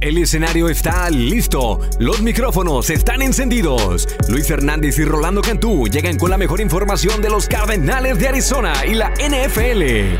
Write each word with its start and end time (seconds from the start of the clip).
El 0.00 0.16
escenario 0.18 0.68
está 0.68 1.10
listo, 1.10 1.80
los 1.98 2.22
micrófonos 2.22 2.88
están 2.88 3.20
encendidos. 3.20 4.08
Luis 4.28 4.46
Fernández 4.46 4.96
y 5.00 5.04
Rolando 5.04 5.42
Cantú 5.42 5.88
llegan 5.88 6.16
con 6.18 6.30
la 6.30 6.38
mejor 6.38 6.60
información 6.60 7.20
de 7.20 7.30
los 7.30 7.48
Cardenales 7.48 8.16
de 8.16 8.28
Arizona 8.28 8.72
y 8.86 8.94
la 8.94 9.10
NFL. 9.10 10.16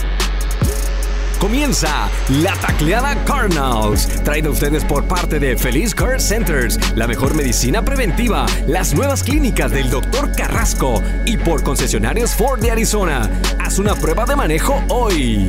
Comienza 1.38 2.11
la 2.43 2.54
tacleada 2.54 3.25
Cardinals, 3.25 4.09
traída 4.25 4.49
a 4.49 4.51
ustedes 4.51 4.85
por 4.85 5.04
parte 5.04 5.38
de 5.38 5.56
Feliz 5.56 5.95
Care 5.95 6.19
Centers, 6.19 6.97
la 6.97 7.06
mejor 7.06 7.37
medicina 7.37 7.85
preventiva, 7.85 8.47
las 8.67 8.95
nuevas 8.95 9.22
clínicas 9.22 9.71
del 9.71 9.90
Dr. 9.90 10.33
Carrasco 10.33 11.01
y 11.24 11.37
por 11.37 11.63
concesionarios 11.63 12.35
Ford 12.35 12.60
de 12.60 12.72
Arizona. 12.72 13.31
Haz 13.60 13.79
una 13.79 13.95
prueba 13.95 14.24
de 14.26 14.35
manejo 14.35 14.83
hoy. 14.88 15.49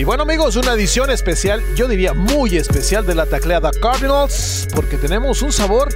Y 0.00 0.04
bueno 0.04 0.22
amigos, 0.22 0.56
una 0.56 0.72
edición 0.72 1.10
especial, 1.10 1.62
yo 1.76 1.86
diría 1.86 2.14
muy 2.14 2.56
especial 2.56 3.04
de 3.04 3.14
la 3.14 3.26
tacleada 3.26 3.70
Cardinals, 3.82 4.66
porque 4.74 4.96
tenemos 4.96 5.42
un 5.42 5.52
sabor 5.52 5.90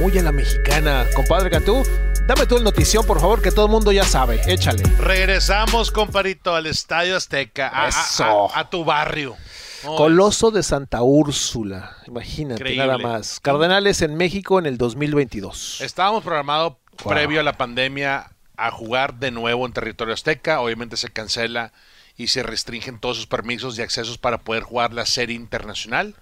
muy 0.00 0.18
a 0.18 0.22
la 0.24 0.32
mexicana. 0.32 1.06
Compadre 1.14 1.48
Cantú, 1.48 1.84
dame 2.26 2.46
tú 2.46 2.56
el 2.56 2.64
notición, 2.64 3.06
por 3.06 3.20
favor, 3.20 3.40
que 3.40 3.52
todo 3.52 3.66
el 3.66 3.70
mundo 3.70 3.92
ya 3.92 4.02
sabe. 4.02 4.40
Échale. 4.52 4.82
Regresamos, 4.98 5.92
compadrito, 5.92 6.56
al 6.56 6.66
Estadio 6.66 7.16
Azteca, 7.16 7.70
a, 7.72 7.86
Eso. 7.90 8.50
a- 8.52 8.58
a 8.58 8.68
tu 8.68 8.84
barrio. 8.84 9.36
Oh, 9.84 9.94
Coloso 9.94 10.50
de 10.50 10.64
Santa 10.64 11.02
Úrsula, 11.02 11.98
imagínate 12.08 12.54
Increíble. 12.62 12.84
nada 12.84 12.98
más. 12.98 13.38
Cardenales 13.38 14.02
en 14.02 14.16
México 14.16 14.58
en 14.58 14.66
el 14.66 14.76
2022. 14.76 15.82
Estábamos 15.82 16.24
programados 16.24 16.72
previo 17.06 17.38
a 17.38 17.44
la 17.44 17.52
pandemia 17.56 18.28
a 18.56 18.72
jugar 18.72 19.14
de 19.20 19.30
nuevo 19.30 19.66
en 19.66 19.72
territorio 19.72 20.14
azteca. 20.14 20.58
Obviamente 20.60 20.96
se 20.96 21.10
cancela 21.10 21.72
y 22.16 22.28
se 22.28 22.42
restringen 22.42 22.98
todos 22.98 23.16
sus 23.16 23.26
permisos 23.26 23.78
y 23.78 23.82
accesos 23.82 24.18
para 24.18 24.38
poder 24.38 24.62
jugar 24.62 24.92
la 24.92 25.06
serie 25.06 25.36
internacional. 25.36 26.14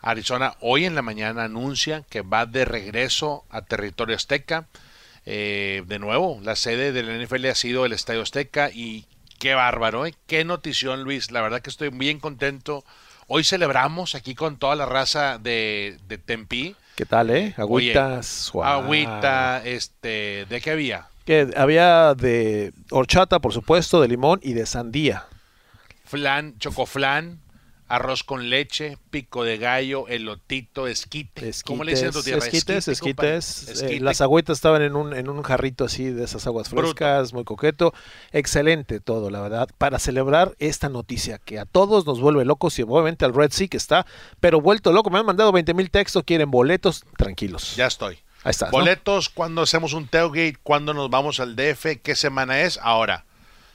Arizona 0.00 0.54
hoy 0.60 0.84
en 0.84 0.94
la 0.94 1.02
mañana 1.02 1.44
anuncia 1.44 2.04
que 2.08 2.20
va 2.20 2.46
de 2.46 2.64
regreso 2.64 3.44
a 3.50 3.62
territorio 3.62 4.16
azteca. 4.16 4.66
Eh, 5.26 5.82
de 5.86 5.98
nuevo, 5.98 6.38
la 6.42 6.54
sede 6.54 6.92
del 6.92 7.24
NFL 7.24 7.46
ha 7.46 7.54
sido 7.54 7.86
el 7.86 7.92
Estadio 7.94 8.20
Azteca 8.20 8.70
y 8.70 9.06
qué 9.38 9.54
bárbaro, 9.54 10.04
¿eh? 10.04 10.14
qué 10.26 10.44
notición 10.44 11.02
Luis. 11.02 11.30
La 11.30 11.40
verdad 11.40 11.62
que 11.62 11.70
estoy 11.70 11.88
bien 11.88 12.20
contento. 12.20 12.84
Hoy 13.26 13.42
celebramos 13.42 14.14
aquí 14.14 14.34
con 14.34 14.58
toda 14.58 14.76
la 14.76 14.84
raza 14.84 15.38
de, 15.38 15.98
de 16.06 16.18
Tempi. 16.18 16.76
¿Qué 16.94 17.06
tal, 17.06 17.30
eh? 17.30 17.54
Agüitas. 17.56 18.52
Agüita, 18.62 19.62
este, 19.64 20.46
¿de 20.48 20.60
qué 20.60 20.70
había? 20.70 21.08
Que 21.24 21.50
había 21.56 22.14
de 22.14 22.72
horchata, 22.90 23.40
por 23.40 23.52
supuesto, 23.52 24.00
de 24.00 24.08
limón 24.08 24.40
y 24.42 24.52
de 24.52 24.66
sandía. 24.66 25.24
Flan, 26.04 26.58
chocoflan, 26.58 27.40
arroz 27.88 28.24
con 28.24 28.50
leche, 28.50 28.98
pico 29.10 29.42
de 29.42 29.56
gallo, 29.56 30.06
elotito, 30.08 30.86
esquite. 30.86 31.50
¿Cómo 31.64 31.82
le 31.82 31.92
dicen 31.92 32.08
en 32.08 32.12
tu 32.12 32.22
tierra? 32.22 32.44
Esquites, 32.44 32.88
Esquite, 32.88 33.20
esquites. 33.22 33.68
Eh, 33.68 33.72
Esquite. 33.72 34.00
las 34.00 34.20
agüitas 34.20 34.58
estaban 34.58 34.82
en 34.82 34.96
un, 34.96 35.14
en 35.14 35.28
un 35.30 35.42
jarrito 35.42 35.84
así 35.84 36.04
de 36.10 36.24
esas 36.24 36.46
aguas 36.46 36.70
Bruto. 36.70 36.88
frescas, 36.88 37.32
muy 37.32 37.44
coqueto. 37.44 37.94
Excelente 38.32 39.00
todo, 39.00 39.30
la 39.30 39.40
verdad, 39.40 39.68
para 39.78 39.98
celebrar 39.98 40.54
esta 40.58 40.88
noticia 40.90 41.38
que 41.38 41.58
a 41.58 41.64
todos 41.64 42.04
nos 42.06 42.20
vuelve 42.20 42.44
locos 42.44 42.78
y 42.78 42.82
obviamente 42.82 43.24
al 43.24 43.34
Red 43.34 43.50
Sea 43.50 43.68
que 43.68 43.76
está, 43.78 44.06
pero 44.40 44.60
vuelto 44.60 44.92
loco. 44.92 45.08
Me 45.10 45.18
han 45.18 45.26
mandado 45.26 45.52
20 45.52 45.72
mil 45.74 45.90
textos, 45.90 46.22
quieren 46.24 46.50
boletos, 46.50 47.04
tranquilos. 47.16 47.76
Ya 47.76 47.86
estoy. 47.86 48.18
Ahí 48.44 48.50
está. 48.50 48.66
¿no? 48.66 48.72
Boletos, 48.72 49.28
cuando 49.30 49.62
hacemos 49.62 49.92
un 49.94 50.06
tailgate, 50.06 50.56
cuando 50.62 50.94
nos 50.94 51.10
vamos 51.10 51.40
al 51.40 51.56
DF, 51.56 52.00
qué 52.02 52.14
semana 52.14 52.60
es. 52.60 52.78
Ahora, 52.82 53.24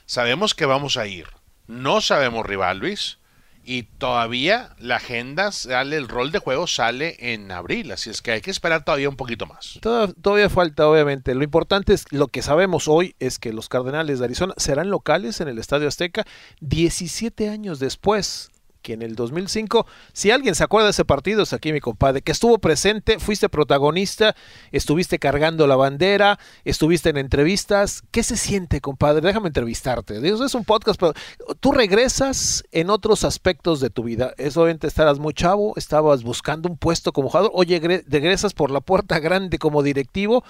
sabemos 0.06 0.54
que 0.54 0.64
vamos 0.66 0.96
a 0.96 1.06
ir. 1.06 1.26
No 1.66 2.00
sabemos 2.00 2.46
rival, 2.46 2.78
Luis. 2.78 3.18
Y 3.62 3.82
todavía 3.82 4.70
la 4.78 4.96
agenda 4.96 5.52
sale, 5.52 5.96
el 5.96 6.08
rol 6.08 6.32
de 6.32 6.38
juego 6.38 6.66
sale 6.66 7.16
en 7.34 7.52
abril. 7.52 7.92
Así 7.92 8.08
es 8.08 8.22
que 8.22 8.32
hay 8.32 8.40
que 8.40 8.50
esperar 8.50 8.84
todavía 8.84 9.08
un 9.10 9.16
poquito 9.16 9.44
más. 9.46 9.78
Toda- 9.82 10.08
Todavía 10.14 10.48
falta, 10.48 10.88
obviamente. 10.88 11.34
Lo 11.34 11.44
importante 11.44 11.92
es, 11.92 12.06
lo 12.10 12.28
que 12.28 12.40
sabemos 12.42 12.88
hoy 12.88 13.14
es 13.20 13.38
que 13.38 13.52
los 13.52 13.68
Cardenales 13.68 14.18
de 14.18 14.24
Arizona 14.24 14.54
serán 14.56 14.88
locales 14.90 15.40
en 15.42 15.48
el 15.48 15.58
Estadio 15.58 15.88
Azteca 15.88 16.24
17 16.60 17.50
años 17.50 17.78
después 17.80 18.50
que 18.82 18.92
en 18.94 19.02
el 19.02 19.14
2005, 19.14 19.86
si 20.12 20.30
alguien 20.30 20.54
se 20.54 20.64
acuerda 20.64 20.86
de 20.86 20.90
ese 20.92 21.04
partido, 21.04 21.42
es 21.42 21.52
aquí 21.52 21.72
mi 21.72 21.80
compadre, 21.80 22.22
que 22.22 22.32
estuvo 22.32 22.58
presente, 22.58 23.18
fuiste 23.18 23.48
protagonista, 23.48 24.34
estuviste 24.72 25.18
cargando 25.18 25.66
la 25.66 25.76
bandera, 25.76 26.38
estuviste 26.64 27.10
en 27.10 27.16
entrevistas. 27.18 28.02
¿Qué 28.10 28.22
se 28.22 28.36
siente, 28.36 28.80
compadre? 28.80 29.20
Déjame 29.26 29.48
entrevistarte. 29.48 30.18
Es 30.26 30.54
un 30.54 30.64
podcast, 30.64 30.98
pero 30.98 31.14
tú 31.60 31.72
regresas 31.72 32.64
en 32.72 32.90
otros 32.90 33.24
aspectos 33.24 33.80
de 33.80 33.90
tu 33.90 34.04
vida. 34.04 34.32
Es 34.38 34.56
obviamente 34.56 34.86
estarás 34.86 35.18
muy 35.18 35.34
chavo, 35.34 35.74
estabas 35.76 36.22
buscando 36.22 36.68
un 36.68 36.76
puesto 36.76 37.12
como 37.12 37.28
jugador, 37.28 37.50
oye, 37.54 37.80
gre- 37.80 38.04
regresas 38.08 38.54
por 38.54 38.70
la 38.70 38.80
puerta 38.80 39.18
grande 39.18 39.58
como 39.58 39.82
directivo 39.82 40.44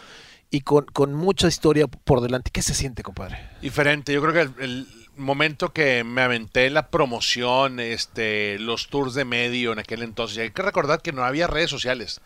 y 0.50 0.60
con, 0.62 0.84
con 0.86 1.14
mucha 1.14 1.48
historia 1.48 1.86
por 1.88 2.20
delante. 2.20 2.50
¿Qué 2.52 2.62
se 2.62 2.74
siente, 2.74 3.02
compadre? 3.02 3.38
Diferente, 3.62 4.12
yo 4.12 4.20
creo 4.22 4.32
que 4.32 4.64
el 4.64 4.86
momento 5.16 5.72
que 5.72 6.04
me 6.04 6.22
aventé 6.22 6.70
la 6.70 6.88
promoción, 6.88 7.80
este, 7.80 8.58
los 8.58 8.88
tours 8.88 9.14
de 9.14 9.24
medio 9.24 9.72
en 9.72 9.78
aquel 9.78 10.02
entonces, 10.02 10.38
y 10.38 10.40
hay 10.42 10.50
que 10.50 10.62
recordar 10.62 11.02
que 11.02 11.12
no 11.12 11.24
había 11.24 11.46
redes 11.46 11.70
sociales. 11.70 12.20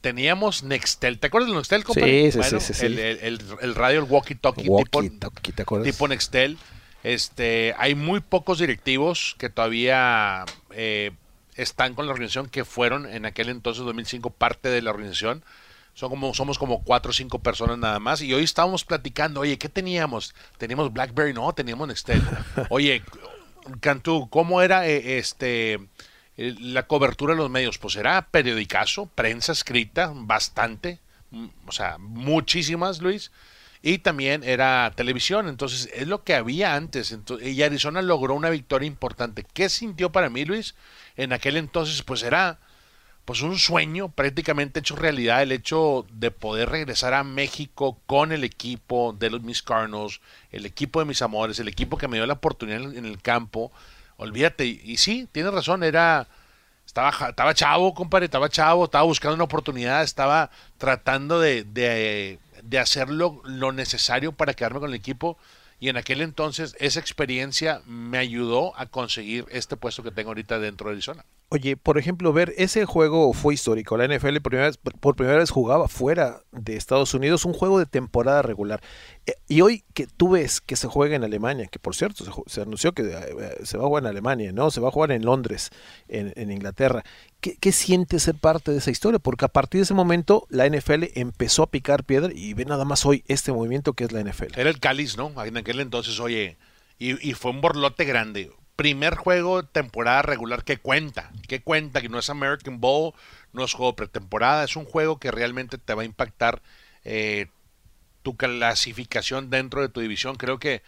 Teníamos 0.00 0.62
Nextel, 0.64 1.18
¿te 1.18 1.28
acuerdas 1.28 1.48
del 1.48 1.56
Nextel, 1.56 1.82
compadre? 1.84 2.30
Sí, 2.30 2.42
sí, 2.42 2.48
sí, 2.50 2.60
sí, 2.60 2.74
sí. 2.74 2.86
El, 2.86 2.98
el- 2.98 3.18
el- 3.20 3.40
el 3.62 3.74
radio, 3.74 4.00
el 4.00 4.06
walkie-talkie 4.06 4.68
Walkie, 4.68 4.84
tipo, 4.84 5.18
talkie, 5.18 5.52
¿te 5.52 5.62
acuerdas? 5.62 5.86
tipo 5.90 6.08
Nextel. 6.08 6.58
Este, 7.02 7.74
hay 7.78 7.94
muy 7.94 8.20
pocos 8.20 8.58
directivos 8.58 9.34
que 9.38 9.48
todavía 9.50 10.44
eh, 10.72 11.10
están 11.54 11.94
con 11.94 12.06
la 12.06 12.12
organización 12.12 12.48
que 12.48 12.64
fueron 12.64 13.06
en 13.06 13.24
aquel 13.26 13.48
entonces 13.48 13.84
2005 13.84 14.30
parte 14.30 14.68
de 14.68 14.82
la 14.82 14.90
organización. 14.90 15.42
Son 15.94 16.10
como, 16.10 16.34
somos 16.34 16.58
como 16.58 16.82
cuatro 16.82 17.10
o 17.10 17.12
cinco 17.12 17.38
personas 17.38 17.78
nada 17.78 18.00
más. 18.00 18.20
Y 18.20 18.34
hoy 18.34 18.42
estábamos 18.42 18.84
platicando, 18.84 19.40
oye, 19.40 19.58
¿qué 19.58 19.68
teníamos? 19.68 20.34
¿Teníamos 20.58 20.92
BlackBerry? 20.92 21.32
No, 21.32 21.52
teníamos 21.52 21.86
Nextel. 21.88 22.20
Oye, 22.68 23.02
Cantú, 23.80 24.28
¿cómo 24.28 24.60
era 24.60 24.86
eh, 24.88 25.18
este 25.18 25.74
eh, 26.36 26.54
la 26.58 26.86
cobertura 26.88 27.32
de 27.34 27.38
los 27.38 27.50
medios? 27.50 27.78
Pues 27.78 27.94
era 27.96 28.28
periodicazo, 28.28 29.06
prensa 29.06 29.52
escrita, 29.52 30.10
bastante, 30.14 30.98
mm, 31.30 31.46
o 31.66 31.72
sea, 31.72 31.96
muchísimas, 31.98 33.00
Luis. 33.00 33.30
Y 33.80 33.98
también 33.98 34.42
era 34.44 34.90
televisión, 34.96 35.46
entonces 35.46 35.90
es 35.94 36.08
lo 36.08 36.24
que 36.24 36.34
había 36.34 36.74
antes. 36.74 37.12
Ento- 37.12 37.40
y 37.40 37.62
Arizona 37.62 38.02
logró 38.02 38.34
una 38.34 38.50
victoria 38.50 38.86
importante. 38.86 39.44
¿Qué 39.52 39.68
sintió 39.68 40.10
para 40.10 40.30
mí, 40.30 40.44
Luis? 40.44 40.74
En 41.16 41.32
aquel 41.32 41.56
entonces, 41.56 42.02
pues 42.02 42.22
era 42.22 42.58
pues 43.24 43.40
un 43.40 43.58
sueño 43.58 44.10
prácticamente 44.10 44.80
hecho 44.80 44.96
realidad 44.96 45.42
el 45.42 45.52
hecho 45.52 46.06
de 46.12 46.30
poder 46.30 46.68
regresar 46.68 47.14
a 47.14 47.24
México 47.24 47.98
con 48.06 48.32
el 48.32 48.44
equipo 48.44 49.14
de 49.18 49.30
los 49.30 49.42
Miss 49.42 49.62
Cardinals, 49.62 50.20
el 50.52 50.66
equipo 50.66 51.00
de 51.00 51.06
mis 51.06 51.22
amores, 51.22 51.58
el 51.58 51.68
equipo 51.68 51.96
que 51.96 52.08
me 52.08 52.18
dio 52.18 52.26
la 52.26 52.34
oportunidad 52.34 52.82
en, 52.82 53.06
el 53.06 53.22
campo. 53.22 53.72
Olvídate, 54.18 54.66
y, 54.66 54.96
sí, 54.98 55.28
tienes 55.32 55.54
razón, 55.54 55.82
era 55.84 56.28
estaba, 56.86 57.10
estaba 57.30 57.54
chavo, 57.54 57.94
compadre, 57.94 58.26
estaba 58.26 58.48
chavo, 58.48 58.84
estaba 58.84 59.04
buscando 59.04 59.34
una 59.34 59.44
oportunidad, 59.44 60.02
estaba 60.02 60.50
tratando 60.76 61.40
de, 61.40 61.64
de, 61.64 62.38
de 62.62 62.78
hacer 62.78 63.08
lo, 63.08 63.40
lo 63.44 63.72
necesario 63.72 64.32
para 64.32 64.54
quedarme 64.54 64.80
con 64.80 64.90
el 64.90 64.96
equipo. 64.96 65.38
Y 65.80 65.88
en 65.88 65.96
aquel 65.96 66.20
entonces 66.20 66.76
esa 66.78 67.00
experiencia 67.00 67.82
me 67.86 68.18
ayudó 68.18 68.78
a 68.78 68.86
conseguir 68.86 69.46
este 69.50 69.76
puesto 69.76 70.02
que 70.02 70.10
tengo 70.10 70.30
ahorita 70.30 70.58
dentro 70.58 70.88
de 70.88 70.94
Arizona. 70.94 71.24
Oye, 71.54 71.76
por 71.76 71.98
ejemplo, 71.98 72.32
ver 72.32 72.52
ese 72.56 72.84
juego 72.84 73.32
fue 73.32 73.54
histórico. 73.54 73.96
La 73.96 74.06
NFL 74.06 74.40
primera 74.40 74.66
vez- 74.66 74.76
por 74.76 75.14
primera 75.14 75.38
vez 75.38 75.50
jugaba 75.50 75.86
fuera 75.86 76.40
de 76.50 76.74
Estados 76.76 77.14
Unidos 77.14 77.44
un 77.44 77.52
juego 77.52 77.78
de 77.78 77.86
temporada 77.86 78.42
regular. 78.42 78.80
Eh, 79.24 79.34
Y 79.46 79.60
hoy 79.60 79.84
que 79.94 80.08
tú 80.08 80.30
ves 80.30 80.60
que 80.60 80.74
se 80.74 80.88
juega 80.88 81.14
en 81.14 81.22
Alemania, 81.22 81.68
que 81.68 81.78
por 81.78 81.94
cierto 81.94 82.24
se, 82.48 82.60
anunció 82.60 82.92
que 82.92 83.02
eh, 83.02 83.58
se 83.62 83.78
va 83.78 83.84
a 83.84 83.86
jugar 83.86 84.02
en 84.02 84.08
Alemania, 84.08 84.50
¿no? 84.52 84.72
Se 84.72 84.80
va 84.80 84.88
a 84.88 84.90
jugar 84.90 85.12
en 85.12 85.24
Londres, 85.24 85.70
en, 86.08 86.32
en 86.34 86.50
Inglaterra. 86.50 87.04
¿Qué, 87.40 87.56
¿Qué 87.56 87.70
siente 87.70 88.18
ser 88.18 88.34
parte 88.34 88.72
de 88.72 88.78
esa 88.78 88.90
historia? 88.90 89.20
Porque 89.20 89.44
a 89.44 89.48
partir 89.48 89.78
de 89.78 89.84
ese 89.84 89.94
momento 89.94 90.46
la 90.50 90.66
NFL 90.68 91.04
empezó 91.14 91.62
a 91.62 91.70
picar 91.70 92.02
piedra 92.02 92.32
y 92.34 92.54
ve 92.54 92.64
nada 92.64 92.84
más 92.84 93.06
hoy 93.06 93.22
este 93.28 93.52
movimiento 93.52 93.92
que 93.92 94.02
es 94.04 94.10
la 94.12 94.20
NFL. 94.24 94.58
Era 94.58 94.70
el 94.70 94.80
cáliz, 94.80 95.16
¿no? 95.16 95.30
En 95.44 95.56
aquel 95.56 95.78
entonces, 95.78 96.18
oye, 96.18 96.56
y 96.98 97.32
fue 97.34 97.52
un 97.52 97.60
borlote 97.60 98.04
grande. 98.04 98.50
Primer 98.76 99.14
juego 99.14 99.64
temporada 99.64 100.22
regular 100.22 100.64
que 100.64 100.78
cuenta, 100.78 101.30
que 101.46 101.62
cuenta, 101.62 102.00
que 102.00 102.08
no 102.08 102.18
es 102.18 102.28
American 102.28 102.80
Bowl, 102.80 103.14
no 103.52 103.64
es 103.64 103.72
juego 103.72 103.94
pretemporada, 103.94 104.64
es 104.64 104.74
un 104.74 104.84
juego 104.84 105.18
que 105.18 105.30
realmente 105.30 105.78
te 105.78 105.94
va 105.94 106.02
a 106.02 106.06
impactar 106.06 106.60
eh, 107.04 107.46
tu 108.22 108.36
clasificación 108.36 109.50
dentro 109.50 109.80
de 109.80 109.88
tu 109.88 110.00
división. 110.00 110.34
Creo 110.36 110.58
que 110.58 110.82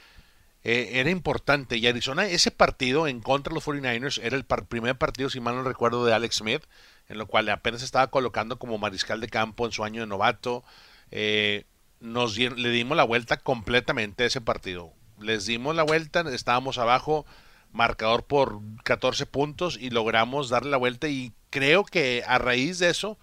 eh, 0.64 0.98
era 0.98 1.10
importante. 1.10 1.76
Y 1.76 1.86
Arizona, 1.86 2.26
ese 2.26 2.50
partido 2.50 3.06
en 3.06 3.20
contra 3.20 3.50
de 3.50 3.54
los 3.54 3.64
49ers 3.64 4.20
era 4.20 4.36
el 4.36 4.44
primer 4.44 4.96
partido, 4.98 5.30
si 5.30 5.38
mal 5.38 5.54
no 5.54 5.62
recuerdo, 5.62 6.04
de 6.04 6.12
Alex 6.12 6.38
Smith, 6.38 6.64
en 7.08 7.18
lo 7.18 7.26
cual 7.28 7.48
apenas 7.50 7.84
estaba 7.84 8.08
colocando 8.08 8.58
como 8.58 8.76
mariscal 8.76 9.20
de 9.20 9.28
campo 9.28 9.64
en 9.64 9.70
su 9.70 9.84
año 9.84 10.00
de 10.00 10.08
novato. 10.08 10.64
Eh, 11.12 11.66
nos 12.00 12.36
le 12.36 12.70
dimos 12.70 12.96
la 12.96 13.04
vuelta 13.04 13.36
completamente 13.36 14.24
a 14.24 14.26
ese 14.26 14.40
partido. 14.40 14.92
Les 15.20 15.46
dimos 15.46 15.76
la 15.76 15.84
vuelta, 15.84 16.24
estábamos 16.32 16.78
abajo 16.78 17.26
marcador 17.72 18.24
por 18.24 18.60
14 18.84 19.26
puntos 19.26 19.78
y 19.80 19.90
logramos 19.90 20.48
darle 20.48 20.70
la 20.70 20.76
vuelta 20.76 21.08
y 21.08 21.32
creo 21.50 21.84
que 21.84 22.22
a 22.26 22.38
raíz 22.38 22.78
de 22.78 22.90
eso, 22.90 23.18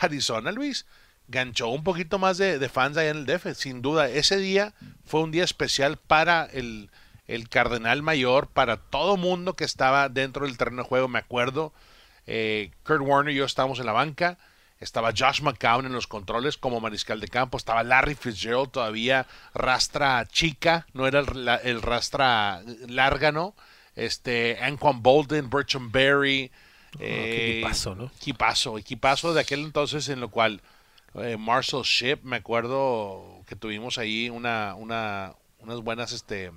Arizona, 0.00 0.52
Luis, 0.52 0.86
ganchó 1.28 1.68
un 1.68 1.84
poquito 1.84 2.18
más 2.18 2.38
de, 2.38 2.68
fans 2.68 2.96
ahí 2.96 3.08
en 3.08 3.18
el 3.18 3.26
DF, 3.26 3.54
sin 3.54 3.82
duda. 3.82 4.08
Ese 4.08 4.38
día 4.38 4.74
fue 5.04 5.22
un 5.22 5.30
día 5.30 5.44
especial 5.44 5.98
para 5.98 6.44
el, 6.44 6.90
el 7.26 7.48
Cardenal 7.48 8.02
Mayor, 8.02 8.48
para 8.48 8.78
todo 8.78 9.16
mundo 9.16 9.54
que 9.54 9.64
estaba 9.64 10.08
dentro 10.08 10.46
del 10.46 10.56
terreno 10.56 10.82
de 10.82 10.88
juego, 10.88 11.08
me 11.08 11.18
acuerdo. 11.18 11.72
Eh, 12.26 12.72
Kurt 12.84 13.02
Warner 13.02 13.34
y 13.34 13.38
yo 13.38 13.44
estábamos 13.44 13.78
en 13.78 13.86
la 13.86 13.92
banca, 13.92 14.38
estaba 14.80 15.12
Josh 15.16 15.40
McCown 15.40 15.86
en 15.86 15.92
los 15.92 16.06
controles 16.06 16.56
como 16.56 16.80
mariscal 16.80 17.20
de 17.20 17.28
campo, 17.28 17.56
estaba 17.56 17.82
Larry 17.82 18.14
Fitzgerald 18.14 18.70
todavía 18.70 19.26
rastra 19.54 20.26
chica, 20.26 20.86
no 20.92 21.06
era 21.06 21.20
el, 21.20 21.48
el 21.64 21.82
rastra 21.82 22.62
lárgano 22.86 23.54
este, 23.98 24.58
Anquan 24.60 25.02
Bolden, 25.02 25.50
Bertram 25.50 25.90
Berry. 25.90 26.50
Oh, 26.94 26.98
eh, 27.00 27.58
equipazo, 27.58 27.94
¿no? 27.94 28.04
Equipazo, 28.16 28.78
equipazo 28.78 29.34
de 29.34 29.40
aquel 29.40 29.60
entonces 29.60 30.08
en 30.08 30.20
lo 30.20 30.30
cual 30.30 30.62
eh, 31.14 31.36
Marshall 31.36 31.84
Ship, 31.84 32.18
me 32.22 32.36
acuerdo 32.36 33.42
que 33.46 33.56
tuvimos 33.56 33.98
ahí 33.98 34.30
una, 34.30 34.74
una, 34.74 35.34
unas 35.60 35.80
buenas 35.80 36.12
este, 36.12 36.50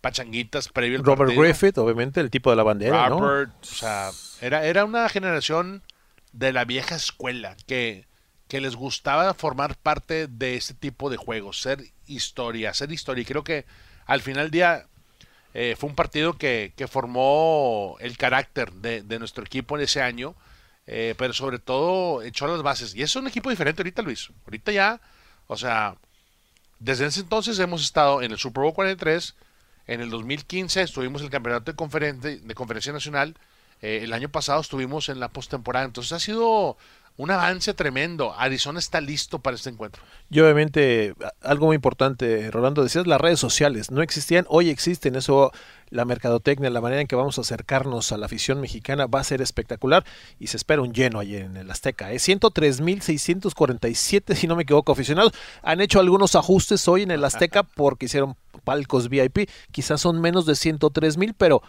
pachanguitas 0.00 0.68
previo 0.68 0.98
al 0.98 1.04
Robert 1.04 1.32
Griffith, 1.32 1.78
obviamente, 1.78 2.20
el 2.20 2.30
tipo 2.30 2.50
de 2.50 2.56
la 2.56 2.62
bandera, 2.62 3.08
Robert, 3.08 3.52
o 3.62 3.64
sea, 3.64 4.10
era, 4.40 4.64
era 4.64 4.84
una 4.84 5.08
generación 5.08 5.82
de 6.32 6.52
la 6.52 6.64
vieja 6.64 6.96
escuela 6.96 7.56
que, 7.66 8.06
que 8.48 8.60
les 8.60 8.76
gustaba 8.76 9.32
formar 9.34 9.76
parte 9.76 10.26
de 10.26 10.56
este 10.56 10.74
tipo 10.74 11.10
de 11.10 11.16
juegos, 11.16 11.60
ser 11.60 11.82
historia, 12.06 12.74
ser 12.74 12.92
historia. 12.92 13.22
Y 13.22 13.24
creo 13.24 13.42
que 13.42 13.64
al 14.06 14.20
final 14.20 14.44
del 14.44 14.50
día 14.50 14.86
eh, 15.58 15.74
fue 15.74 15.88
un 15.88 15.96
partido 15.96 16.34
que, 16.36 16.74
formó 16.86 17.96
el 18.00 18.18
carácter 18.18 18.72
de, 18.72 19.18
nuestro 19.18 19.42
equipo 19.42 19.78
en 19.78 19.84
ese 19.84 20.02
año, 20.02 20.34
eh, 20.86 21.14
pero 21.16 21.32
sobre 21.32 21.58
todo 21.58 22.20
echó 22.20 22.46
las 22.46 22.60
bases. 22.60 22.94
Y 22.94 23.00
es 23.00 23.16
un 23.16 23.26
equipo 23.26 23.48
diferente 23.48 23.80
ahorita, 23.80 24.02
Luis. 24.02 24.28
Ahorita 24.44 24.70
ya, 24.70 25.00
o 25.46 25.56
sea, 25.56 25.96
desde 26.78 27.06
ese 27.06 27.20
entonces 27.20 27.58
hemos 27.58 27.80
estado 27.80 28.20
en 28.20 28.32
el 28.32 28.38
Super 28.38 28.64
Bowl 28.64 28.74
43, 28.74 29.34
en 29.86 30.02
el 30.02 30.10
2015 30.10 30.82
estuvimos 30.82 31.22
en 31.22 31.26
el 31.28 31.30
campeonato 31.30 31.72
de, 31.72 32.36
de 32.36 32.54
conferencia 32.54 32.92
nacional, 32.92 33.34
eh, 33.80 34.00
el 34.02 34.12
año 34.12 34.28
pasado 34.28 34.60
estuvimos 34.60 35.08
en 35.08 35.20
la 35.20 35.28
postemporada, 35.28 35.86
entonces 35.86 36.12
ha 36.12 36.20
sido 36.20 36.76
un 37.16 37.30
avance 37.30 37.72
tremendo. 37.74 38.34
Arizona 38.36 38.78
está 38.78 39.00
listo 39.00 39.38
para 39.38 39.56
este 39.56 39.70
encuentro. 39.70 40.02
Y 40.30 40.40
obviamente, 40.40 41.14
algo 41.40 41.66
muy 41.66 41.76
importante, 41.76 42.50
Rolando, 42.50 42.82
decías 42.82 43.06
las 43.06 43.20
redes 43.20 43.38
sociales. 43.40 43.90
No 43.90 44.02
existían, 44.02 44.44
hoy 44.48 44.70
existen. 44.70 45.16
Eso, 45.16 45.52
la 45.88 46.04
mercadotecnia, 46.04 46.68
la 46.68 46.80
manera 46.80 47.00
en 47.00 47.06
que 47.06 47.14
vamos 47.16 47.38
a 47.38 47.40
acercarnos 47.40 48.12
a 48.12 48.18
la 48.18 48.26
afición 48.26 48.60
mexicana 48.60 49.06
va 49.06 49.20
a 49.20 49.24
ser 49.24 49.40
espectacular 49.40 50.04
y 50.38 50.48
se 50.48 50.58
espera 50.58 50.82
un 50.82 50.92
lleno 50.92 51.18
allí 51.18 51.36
en 51.36 51.56
el 51.56 51.70
Azteca. 51.70 52.12
¿eh? 52.12 52.16
103.647, 52.16 54.34
si 54.34 54.46
no 54.46 54.56
me 54.56 54.64
equivoco, 54.64 54.92
aficionados. 54.92 55.32
Han 55.62 55.80
hecho 55.80 56.00
algunos 56.00 56.34
ajustes 56.34 56.86
hoy 56.88 57.02
en 57.02 57.12
el 57.12 57.24
Azteca 57.24 57.62
porque 57.74 58.06
hicieron 58.06 58.36
palcos 58.64 59.08
VIP. 59.08 59.48
Quizás 59.70 60.00
son 60.00 60.20
menos 60.20 60.44
de 60.44 60.52
103.000, 60.52 61.34
pero 61.38 61.62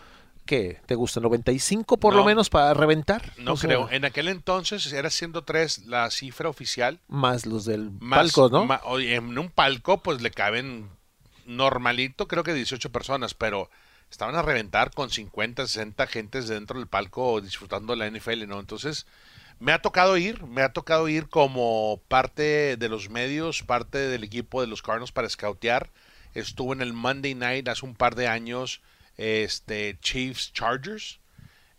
¿qué 0.47 0.81
te 0.87 0.95
gusta? 0.95 1.21
¿95 1.21 1.99
por 1.99 2.15
lo 2.15 2.25
menos 2.25 2.49
para 2.49 2.73
reventar? 2.73 3.33
No 3.37 3.55
creo. 3.55 3.87
En 3.91 4.05
aquel 4.05 4.29
entonces 4.29 4.91
era 4.91 5.11
103 5.11 5.85
la 5.85 6.09
cifra 6.09 6.49
oficial. 6.49 6.99
Más 7.07 7.45
los 7.45 7.65
del 7.65 7.91
palco, 8.09 8.49
¿no? 8.49 8.67
en 8.99 9.37
un 9.37 9.49
palco 9.49 10.01
pues 10.01 10.21
le 10.21 10.31
caben 10.31 10.89
normalito 11.45 12.27
creo 12.27 12.43
que 12.43 12.53
18 12.53 12.91
personas, 12.91 13.33
pero 13.33 13.69
estaban 14.09 14.35
a 14.35 14.41
reventar 14.41 14.91
con 14.91 15.09
50, 15.09 15.67
60 15.67 16.07
gentes 16.07 16.47
dentro 16.47 16.79
del 16.79 16.87
palco 16.87 17.41
disfrutando 17.41 17.95
la 17.95 18.09
NFL, 18.09 18.47
¿no? 18.47 18.59
Entonces 18.59 19.05
me 19.59 19.71
ha 19.71 19.81
tocado 19.81 20.17
ir, 20.17 20.43
me 20.43 20.61
ha 20.61 20.73
tocado 20.73 21.09
ir 21.09 21.29
como 21.29 22.01
parte 22.07 22.77
de 22.77 22.89
los 22.89 23.09
medios, 23.09 23.63
parte 23.63 23.97
del 23.97 24.23
equipo 24.23 24.61
de 24.61 24.67
los 24.67 24.81
Cardinals 24.81 25.11
para 25.11 25.29
scoutear. 25.29 25.89
Estuve 26.33 26.75
en 26.75 26.81
el 26.81 26.93
Monday 26.93 27.33
Night 27.33 27.67
hace 27.67 27.85
un 27.85 27.95
par 27.95 28.15
de 28.15 28.27
años 28.27 28.81
este, 29.17 29.97
Chiefs 29.99 30.53
Chargers. 30.53 31.19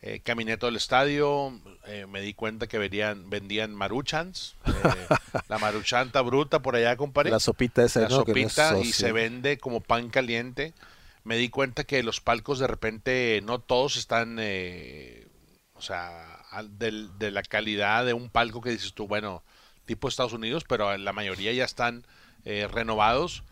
Eh, 0.01 0.21
caminé 0.21 0.57
todo 0.57 0.71
el 0.71 0.77
estadio, 0.77 1.61
eh, 1.87 2.07
me 2.07 2.21
di 2.21 2.33
cuenta 2.33 2.69
que 2.69 2.79
vendían, 2.79 3.31
vendían 3.31 3.75
maruchans, 3.75 4.55
eh, 4.65 5.17
la 5.49 5.59
maruchanta 5.59 6.21
bruta 6.21 6.63
por 6.63 6.77
allá, 6.77 6.97
compadre. 6.97 7.33
La 7.33 7.41
sopita 7.41 7.85
esa, 7.85 8.03
La 8.03 8.11
sopita 8.11 8.79
y 8.79 8.93
se 8.93 9.11
vende 9.11 9.59
como 9.59 9.81
pan 9.81 10.09
caliente. 10.09 10.73
Me 11.25 11.37
di 11.37 11.49
cuenta 11.49 11.83
que 11.83 12.05
los 12.05 12.21
palcos 12.21 12.61
de 12.61 12.69
repente 12.69 13.41
no 13.43 13.59
todos 13.59 13.97
están, 13.97 14.39
o 14.39 15.83
sea, 15.83 16.45
de 16.71 17.31
la 17.33 17.43
calidad 17.43 18.07
de 18.07 18.13
un 18.13 18.31
palco 18.31 18.61
que 18.61 18.71
dices 18.71 18.95
tú, 18.95 19.09
bueno, 19.09 19.43
tipo 19.85 20.07
Estados 20.07 20.33
Unidos, 20.33 20.65
pero 20.67 20.97
la 20.97 21.13
mayoría 21.13 21.53
ya 21.53 21.65
están 21.65 22.07
renovados 22.45 23.43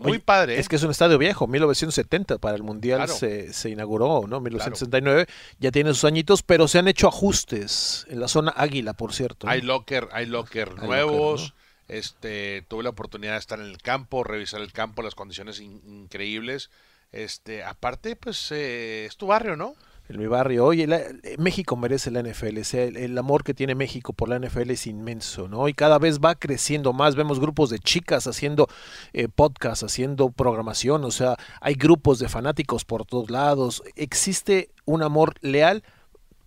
muy 0.00 0.18
padre. 0.18 0.58
Es 0.58 0.66
¿eh? 0.66 0.68
que 0.68 0.76
es 0.76 0.82
un 0.82 0.90
estadio 0.90 1.18
viejo, 1.18 1.46
1970 1.46 2.38
para 2.38 2.56
el 2.56 2.62
Mundial 2.62 3.08
se, 3.08 3.52
se, 3.52 3.70
inauguró, 3.70 4.24
¿no? 4.26 4.40
1969, 4.40 5.26
ya 5.58 5.70
tiene 5.70 5.90
sus 5.94 6.04
añitos, 6.04 6.42
pero 6.42 6.68
se 6.68 6.78
han 6.78 6.88
hecho 6.88 7.08
ajustes 7.08 8.06
en 8.08 8.20
la 8.20 8.28
zona 8.28 8.52
Águila, 8.56 8.94
por 8.94 9.12
cierto. 9.12 9.48
Hay 9.48 9.62
locker, 9.62 10.08
hay 10.12 10.26
locker 10.26 10.82
nuevos. 10.82 11.54
Este, 11.88 12.64
tuve 12.68 12.84
la 12.84 12.90
oportunidad 12.90 13.32
de 13.32 13.38
estar 13.38 13.58
en 13.58 13.66
el 13.66 13.78
campo, 13.78 14.22
revisar 14.22 14.60
el 14.60 14.72
campo, 14.72 15.02
las 15.02 15.16
condiciones 15.16 15.58
increíbles. 15.58 16.70
Este, 17.10 17.64
aparte, 17.64 18.14
pues 18.14 18.52
eh, 18.52 19.06
es 19.06 19.16
tu 19.16 19.26
barrio, 19.26 19.56
¿no? 19.56 19.74
En 20.10 20.18
mi 20.18 20.26
barrio. 20.26 20.66
Oye, 20.66 20.86
eh, 20.90 21.36
México 21.38 21.76
merece 21.76 22.10
la 22.10 22.22
NFL, 22.22 22.58
el, 22.74 23.16
amor 23.16 23.44
que 23.44 23.54
tiene 23.54 23.74
México 23.74 24.12
por 24.12 24.28
la 24.28 24.38
NFL 24.38 24.70
es 24.70 24.86
inmenso, 24.86 25.48
¿no? 25.48 25.68
Y 25.68 25.74
cada 25.74 25.98
vez 25.98 26.18
va 26.18 26.34
creciendo 26.34 26.92
más. 26.92 27.14
Vemos 27.14 27.38
grupos 27.38 27.70
de 27.70 27.78
chicas 27.78 28.26
haciendo 28.26 28.68
eh, 29.12 29.28
podcasts, 29.28 29.84
haciendo 29.84 30.30
programación, 30.30 31.04
o 31.04 31.10
sea, 31.10 31.36
hay 31.60 31.74
grupos 31.74 32.18
de 32.18 32.28
fanáticos 32.28 32.84
por 32.84 33.06
todos 33.06 33.30
lados. 33.30 33.82
Existe 33.94 34.70
un 34.84 35.02
amor 35.02 35.34
leal 35.42 35.84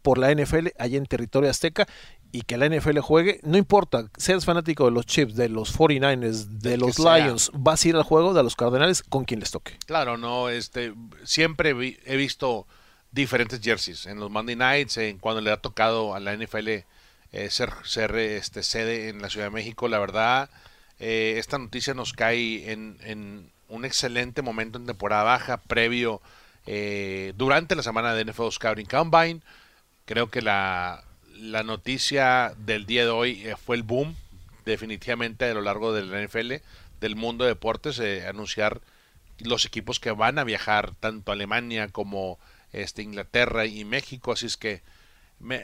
por 0.02 0.18
la 0.18 0.34
NFL 0.34 0.68
allá 0.78 0.98
en 0.98 1.06
territorio 1.06 1.50
azteca 1.50 1.88
y 2.34 2.42
que 2.42 2.58
la 2.58 2.68
NFL 2.68 3.00
juegue, 3.00 3.40
no 3.44 3.58
importa, 3.58 4.10
seas 4.18 4.44
fanático 4.44 4.86
de 4.86 4.92
los 4.92 5.06
Chips, 5.06 5.36
de 5.36 5.48
los 5.48 5.78
49ers, 5.78 6.48
de 6.48 6.78
los 6.78 6.98
Lions, 7.00 7.52
vas 7.54 7.86
a 7.86 7.88
ir 7.88 7.96
al 7.96 8.04
juego 8.04 8.34
de 8.34 8.44
los 8.44 8.56
Cardenales 8.56 9.04
con 9.04 9.24
quien 9.24 9.40
les 9.40 9.52
toque. 9.52 9.78
Claro, 9.86 10.18
no, 10.18 10.50
este 10.50 10.94
siempre 11.24 11.70
he 12.06 12.18
visto 12.18 12.66
diferentes 13.14 13.62
jerseys. 13.62 14.06
En 14.08 14.20
los 14.20 14.30
Monday 14.30 14.56
Nights, 14.56 14.98
en 14.98 15.20
cuando 15.20 15.40
le 15.40 15.52
ha 15.52 15.58
tocado 15.58 16.16
a 16.16 16.20
la 16.20 16.36
NFL 16.36 16.68
eh, 16.68 16.86
ser, 17.50 17.72
ser 17.84 18.16
este, 18.16 18.64
sede 18.64 19.10
en 19.10 19.22
la 19.22 19.30
Ciudad 19.30 19.48
de 19.48 19.52
México, 19.52 19.88
la 19.88 20.00
verdad, 20.00 20.50
eh, 21.00 21.36
esta 21.38 21.58
noticia 21.58 21.94
nos 21.94 22.14
cae 22.14 22.72
en, 22.72 22.98
en, 23.02 23.52
un 23.70 23.86
excelente 23.86 24.44
momento 24.44 24.78
en 24.78 24.86
temporada 24.86 25.24
baja, 25.24 25.58
previo, 25.58 26.22
eh, 26.68 27.34
durante 27.38 27.76
la 27.76 27.82
semana 27.82 28.14
de 28.14 28.26
NFL 28.26 28.52
Scouting 28.52 28.86
Combine. 28.86 29.42
Creo 30.06 30.30
que 30.30 30.42
la, 30.42 31.04
la 31.38 31.64
noticia 31.64 32.54
del 32.58 32.86
día 32.86 33.04
de 33.04 33.10
hoy 33.10 33.48
fue 33.66 33.76
el 33.78 33.84
boom, 33.84 34.16
definitivamente 34.66 35.46
a 35.46 35.54
lo 35.54 35.62
largo 35.62 35.92
de 35.94 36.04
la 36.04 36.22
NFL, 36.22 36.54
del 37.00 37.16
mundo 37.16 37.46
de 37.46 37.52
deportes, 37.52 38.00
anunciar 38.28 38.82
los 39.40 39.66
equipos 39.66 40.00
que 40.00 40.12
van 40.12 40.38
a 40.38 40.44
viajar 40.44 40.94
tanto 41.00 41.32
a 41.32 41.36
Alemania 41.36 41.88
como 41.88 42.38
este, 42.74 43.02
Inglaterra 43.02 43.66
y 43.66 43.86
México, 43.86 44.32
así 44.32 44.48
es 44.48 44.58
que 44.58 44.82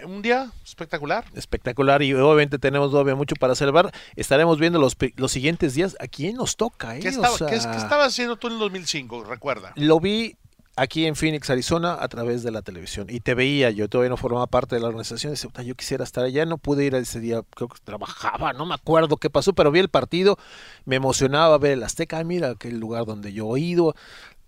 un 0.06 0.22
día 0.22 0.52
espectacular. 0.66 1.26
Espectacular 1.36 2.02
y 2.04 2.14
obviamente 2.14 2.60
tenemos 2.60 2.92
todavía 2.92 3.16
mucho 3.16 3.36
para 3.36 3.56
celebrar. 3.56 3.92
Estaremos 4.16 4.60
viendo 4.60 4.80
los, 4.80 4.98
los 5.16 5.32
siguientes 5.32 5.74
días. 5.74 5.96
¿A 6.00 6.08
quién 6.08 6.36
nos 6.36 6.58
toca? 6.58 6.98
Eh? 6.98 7.00
¿Qué, 7.00 7.10
estaba, 7.10 7.36
estabas 7.36 8.08
haciendo 8.08 8.36
tú 8.36 8.48
en 8.48 8.54
el 8.54 8.60
2005? 8.60 9.24
Recuerda. 9.24 9.72
Lo 9.76 10.00
vi 10.00 10.36
aquí 10.76 11.06
en 11.06 11.16
Phoenix, 11.16 11.50
Arizona, 11.50 11.98
a 12.00 12.08
través 12.08 12.44
de 12.44 12.52
la 12.52 12.62
televisión. 12.62 13.08
Y 13.10 13.20
te 13.20 13.34
veía, 13.34 13.70
yo 13.70 13.90
todavía 13.90 14.10
no 14.10 14.18
formaba 14.18 14.48
parte 14.48 14.76
de 14.76 14.82
la 14.82 14.88
organización. 14.88 15.34
Decía, 15.34 15.50
yo 15.64 15.76
quisiera 15.76 16.04
estar 16.04 16.24
allá, 16.24 16.46
no 16.46 16.58
pude 16.58 16.86
ir 16.86 16.96
ese 16.96 17.20
día, 17.20 17.42
creo 17.56 17.68
que 17.68 17.80
trabajaba, 17.84 18.54
no 18.54 18.66
me 18.66 18.76
acuerdo 18.76 19.18
qué 19.18 19.30
pasó, 19.30 19.54
pero 19.54 19.72
vi 19.72 19.80
el 19.80 19.90
partido, 19.90 20.38
me 20.86 20.96
emocionaba 20.96 21.58
ver 21.58 21.74
el 21.74 21.84
Azteca, 21.84 22.24
mira 22.24 22.52
aquel 22.52 22.80
lugar 22.80 23.06
donde 23.06 23.34
yo 23.34 23.56
he 23.56 23.60
ido, 23.60 23.96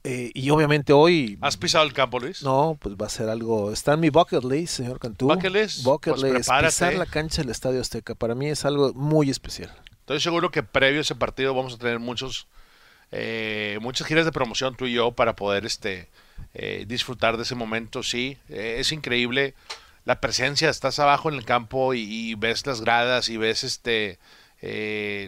eh, 0.03 0.31
y 0.33 0.49
obviamente 0.49 0.93
hoy. 0.93 1.37
¿Has 1.41 1.57
pisado 1.57 1.85
el 1.85 1.93
campo, 1.93 2.19
Luis? 2.19 2.41
No, 2.41 2.77
pues 2.79 2.95
va 2.95 3.05
a 3.05 3.09
ser 3.09 3.29
algo. 3.29 3.71
Está 3.71 3.93
en 3.93 3.99
mi 3.99 4.09
bucket 4.09 4.43
list, 4.43 4.77
señor 4.77 4.99
Cantú. 4.99 5.27
Bucket 5.27 5.51
list. 5.51 5.83
Bucket 5.83 6.13
pues 6.15 6.23
list. 6.23 6.49
Pisar 6.49 6.95
la 6.95 7.05
cancha 7.05 7.43
del 7.43 7.51
Estadio 7.51 7.81
Azteca. 7.81 8.15
Para 8.15 8.33
mí 8.33 8.47
es 8.47 8.65
algo 8.65 8.93
muy 8.93 9.29
especial. 9.29 9.71
Estoy 9.99 10.19
seguro 10.19 10.49
que 10.49 10.63
previo 10.63 10.99
a 10.99 11.01
ese 11.01 11.15
partido 11.15 11.53
vamos 11.53 11.75
a 11.75 11.77
tener 11.77 11.99
muchos, 11.99 12.47
eh, 13.11 13.77
muchas 13.81 14.07
giras 14.07 14.25
de 14.25 14.31
promoción 14.31 14.75
tú 14.75 14.87
y 14.87 14.93
yo 14.93 15.11
para 15.11 15.35
poder 15.35 15.65
este, 15.65 16.09
eh, 16.55 16.85
disfrutar 16.87 17.37
de 17.37 17.43
ese 17.43 17.53
momento. 17.53 18.01
Sí, 18.01 18.37
es 18.49 18.91
increíble 18.91 19.53
la 20.03 20.19
presencia. 20.19 20.71
Estás 20.71 20.97
abajo 20.97 21.29
en 21.29 21.35
el 21.35 21.45
campo 21.45 21.93
y, 21.93 22.33
ves 22.35 22.65
las 22.65 22.81
gradas 22.81 23.29
y 23.29 23.37
ves 23.37 23.63
este. 23.63 24.17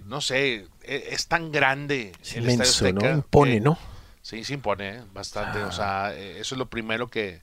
no 0.05 0.19
sé, 0.19 0.65
e, 0.81 1.09
es, 1.11 1.27
tan 1.27 1.51
grande 1.51 2.11
el 2.33 2.49
Estadio 2.49 2.71
Azteca. 2.71 3.09
¿no? 3.09 3.17
Impone, 3.17 3.59
¿no? 3.59 3.77
Sí, 4.23 4.43
se 4.43 4.53
impone 4.55 4.89
¿eh? 4.89 5.01
bastante. 5.13 5.59
O 5.63 5.71
sea, 5.71 6.15
eh, 6.15 6.39
eso 6.39 6.55
es 6.55 6.59
lo 6.59 6.65
primero 6.67 7.09
que, 7.09 7.41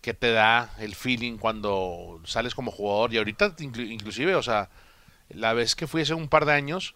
que 0.00 0.12
te 0.14 0.32
da 0.32 0.74
el 0.80 0.94
feeling 0.96 1.36
cuando 1.36 2.20
sales 2.24 2.54
como 2.54 2.72
jugador. 2.72 3.12
Y 3.14 3.18
ahorita, 3.18 3.54
inclu- 3.58 3.88
inclusive, 3.90 4.34
o 4.34 4.42
sea, 4.42 4.68
la 5.28 5.52
vez 5.52 5.76
que 5.76 5.86
fui 5.86 6.02
hace 6.02 6.14
un 6.14 6.28
par 6.28 6.44
de 6.46 6.52
años, 6.54 6.94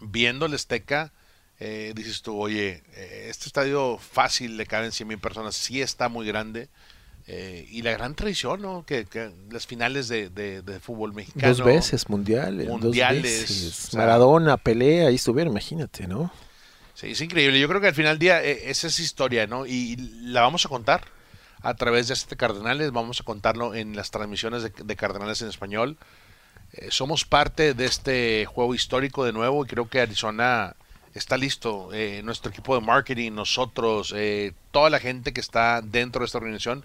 viendo 0.00 0.46
el 0.46 0.54
Azteca, 0.54 1.12
eh, 1.60 1.92
dices 1.94 2.22
tú, 2.22 2.38
oye, 2.40 2.82
este 3.28 3.46
estadio 3.46 3.98
fácil 3.98 4.56
le 4.56 4.66
caben 4.66 4.92
100 4.92 5.08
mil 5.08 5.18
personas, 5.18 5.54
sí 5.54 5.80
está 5.82 6.08
muy 6.08 6.26
grande. 6.26 6.68
eh, 7.26 7.66
y 7.70 7.80
la 7.80 7.92
gran 7.92 8.14
tradición, 8.14 8.60
¿no? 8.60 8.84
Que, 8.84 9.06
que 9.06 9.32
las 9.50 9.66
finales 9.66 10.08
de, 10.08 10.28
de- 10.28 10.60
de 10.60 10.78
fútbol 10.78 11.14
mexicano. 11.14 11.54
Dos 11.56 11.64
veces 11.64 12.08
mundiales. 12.10 12.68
Mundiales, 12.68 13.40
Dos 13.40 13.50
veces. 13.50 13.94
Maradona, 13.94 14.56
pelea, 14.58 15.08
ahí 15.08 15.14
estuvieron, 15.14 15.52
imagínate, 15.52 16.06
¿no? 16.06 16.30
Sí, 16.94 17.10
es 17.10 17.20
increíble. 17.20 17.58
Yo 17.58 17.68
creo 17.68 17.80
que 17.80 17.88
al 17.88 17.94
final 17.94 18.12
del 18.12 18.18
día 18.20 18.42
eh, 18.42 18.70
esa 18.70 18.86
es 18.86 18.98
historia, 19.00 19.46
¿no? 19.46 19.66
Y 19.66 19.96
la 20.22 20.42
vamos 20.42 20.64
a 20.64 20.68
contar 20.68 21.02
a 21.62 21.74
través 21.74 22.08
de 22.08 22.14
este 22.14 22.36
Cardenales, 22.36 22.92
vamos 22.92 23.20
a 23.20 23.24
contarlo 23.24 23.74
en 23.74 23.96
las 23.96 24.10
transmisiones 24.10 24.62
de, 24.62 24.70
de 24.70 24.96
Cardenales 24.96 25.42
en 25.42 25.48
español. 25.48 25.96
Eh, 26.72 26.88
somos 26.90 27.24
parte 27.24 27.74
de 27.74 27.84
este 27.84 28.46
juego 28.46 28.74
histórico 28.74 29.24
de 29.24 29.32
nuevo 29.32 29.64
y 29.64 29.68
creo 29.68 29.88
que 29.88 30.00
Arizona 30.00 30.76
está 31.14 31.36
listo. 31.36 31.90
Eh, 31.92 32.22
nuestro 32.24 32.50
equipo 32.50 32.74
de 32.76 32.80
marketing, 32.80 33.32
nosotros, 33.32 34.14
toda 34.70 34.90
la 34.90 35.00
gente 35.00 35.32
que 35.32 35.40
está 35.40 35.80
dentro 35.82 36.20
de 36.20 36.26
esta 36.26 36.38
organización 36.38 36.84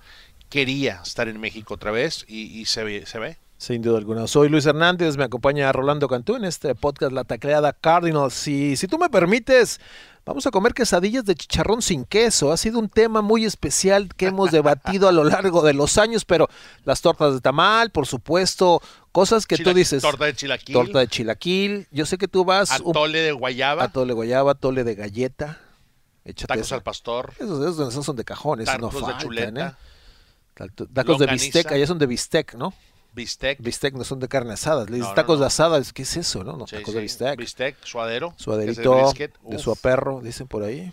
quería 0.49 1.01
estar 1.03 1.27
en 1.27 1.39
México 1.39 1.75
otra 1.75 1.91
vez 1.91 2.25
y, 2.27 2.59
y 2.59 2.65
se 2.65 2.83
ve. 2.83 3.05
Se 3.05 3.19
ve. 3.19 3.37
Sin 3.59 3.81
duda 3.81 3.97
alguna. 3.97 4.25
Soy 4.25 4.47
Luis 4.47 4.65
Hernández, 4.65 5.17
me 5.17 5.25
acompaña 5.25 5.69
Rolando 5.73 6.07
Cantú 6.07 6.37
en 6.37 6.45
este 6.45 6.75
podcast 6.75 7.11
La 7.11 7.25
Tacleada 7.25 7.73
Cardinals. 7.73 8.47
Y 8.47 8.77
si 8.77 8.87
tú 8.87 8.97
me 8.97 9.09
permites, 9.09 9.81
vamos 10.25 10.47
a 10.47 10.51
comer 10.51 10.73
quesadillas 10.73 11.25
de 11.25 11.35
chicharrón 11.35 11.81
sin 11.81 12.05
queso. 12.05 12.53
Ha 12.53 12.57
sido 12.57 12.79
un 12.79 12.87
tema 12.87 13.21
muy 13.21 13.43
especial 13.43 14.07
que 14.15 14.27
hemos 14.27 14.51
debatido 14.51 15.09
a 15.09 15.11
lo 15.11 15.25
largo 15.25 15.61
de 15.61 15.73
los 15.73 15.97
años, 15.97 16.23
pero 16.23 16.47
las 16.85 17.01
tortas 17.01 17.33
de 17.33 17.41
tamal, 17.41 17.89
por 17.89 18.07
supuesto, 18.07 18.81
cosas 19.11 19.45
que 19.45 19.57
tú 19.57 19.73
dices. 19.73 20.01
Torta 20.03 20.23
de 20.27 20.35
chilaquil, 20.35 20.73
Torta 20.73 20.99
de 20.99 21.07
chilaquil. 21.09 21.87
Yo 21.91 22.05
sé 22.05 22.17
que 22.17 22.29
tú 22.29 22.45
vas 22.45 22.71
atole 22.71 23.19
de 23.19 23.33
guayaba, 23.33 23.83
atole 23.83 24.13
guayaba, 24.13 24.51
atole 24.53 24.85
de 24.85 24.95
galleta. 24.95 25.59
Échate 26.23 26.47
tacos 26.53 26.71
al 26.71 26.81
pastor, 26.83 27.33
Esos, 27.37 27.59
esos, 27.59 27.89
esos 27.89 28.05
son 28.05 28.15
de 28.15 28.23
cajones, 28.23 28.67
no 28.67 28.71
tartos 28.71 28.93
de 28.93 28.99
faltan, 29.01 29.19
chuleta, 29.21 29.67
¿eh? 29.67 29.71
Tal- 30.53 30.71
Tacos 30.93 31.19
de 31.19 31.25
bistec, 31.27 31.69
allá 31.73 31.87
son 31.87 31.97
de 31.99 32.05
bistec, 32.05 32.53
¿no? 32.55 32.73
Bistec. 33.19 33.59
Bistec 33.61 33.93
no 33.95 34.03
son 34.03 34.19
de 34.19 34.27
carne 34.27 34.53
asada. 34.53 34.85
Le 34.85 34.97
No, 34.99 35.09
no, 35.09 35.13
tacos 35.13 35.35
no. 35.37 35.41
de 35.41 35.47
asada, 35.47 35.81
¿qué 35.93 36.03
es 36.03 36.17
eso, 36.17 36.43
no? 36.43 36.65
Sí, 36.67 36.75
tacos 36.77 36.89
sí. 36.91 36.95
de 36.95 37.01
bistec. 37.01 37.37
Bistec, 37.37 37.75
suadero. 37.83 38.33
Suaderito 38.37 38.95
de 38.95 39.01
brisket. 39.03 39.33
de 39.43 39.55
Uf. 39.57 39.61
su 39.61 39.75
perro, 39.75 40.21
dicen 40.21 40.47
por 40.47 40.63
ahí. 40.63 40.91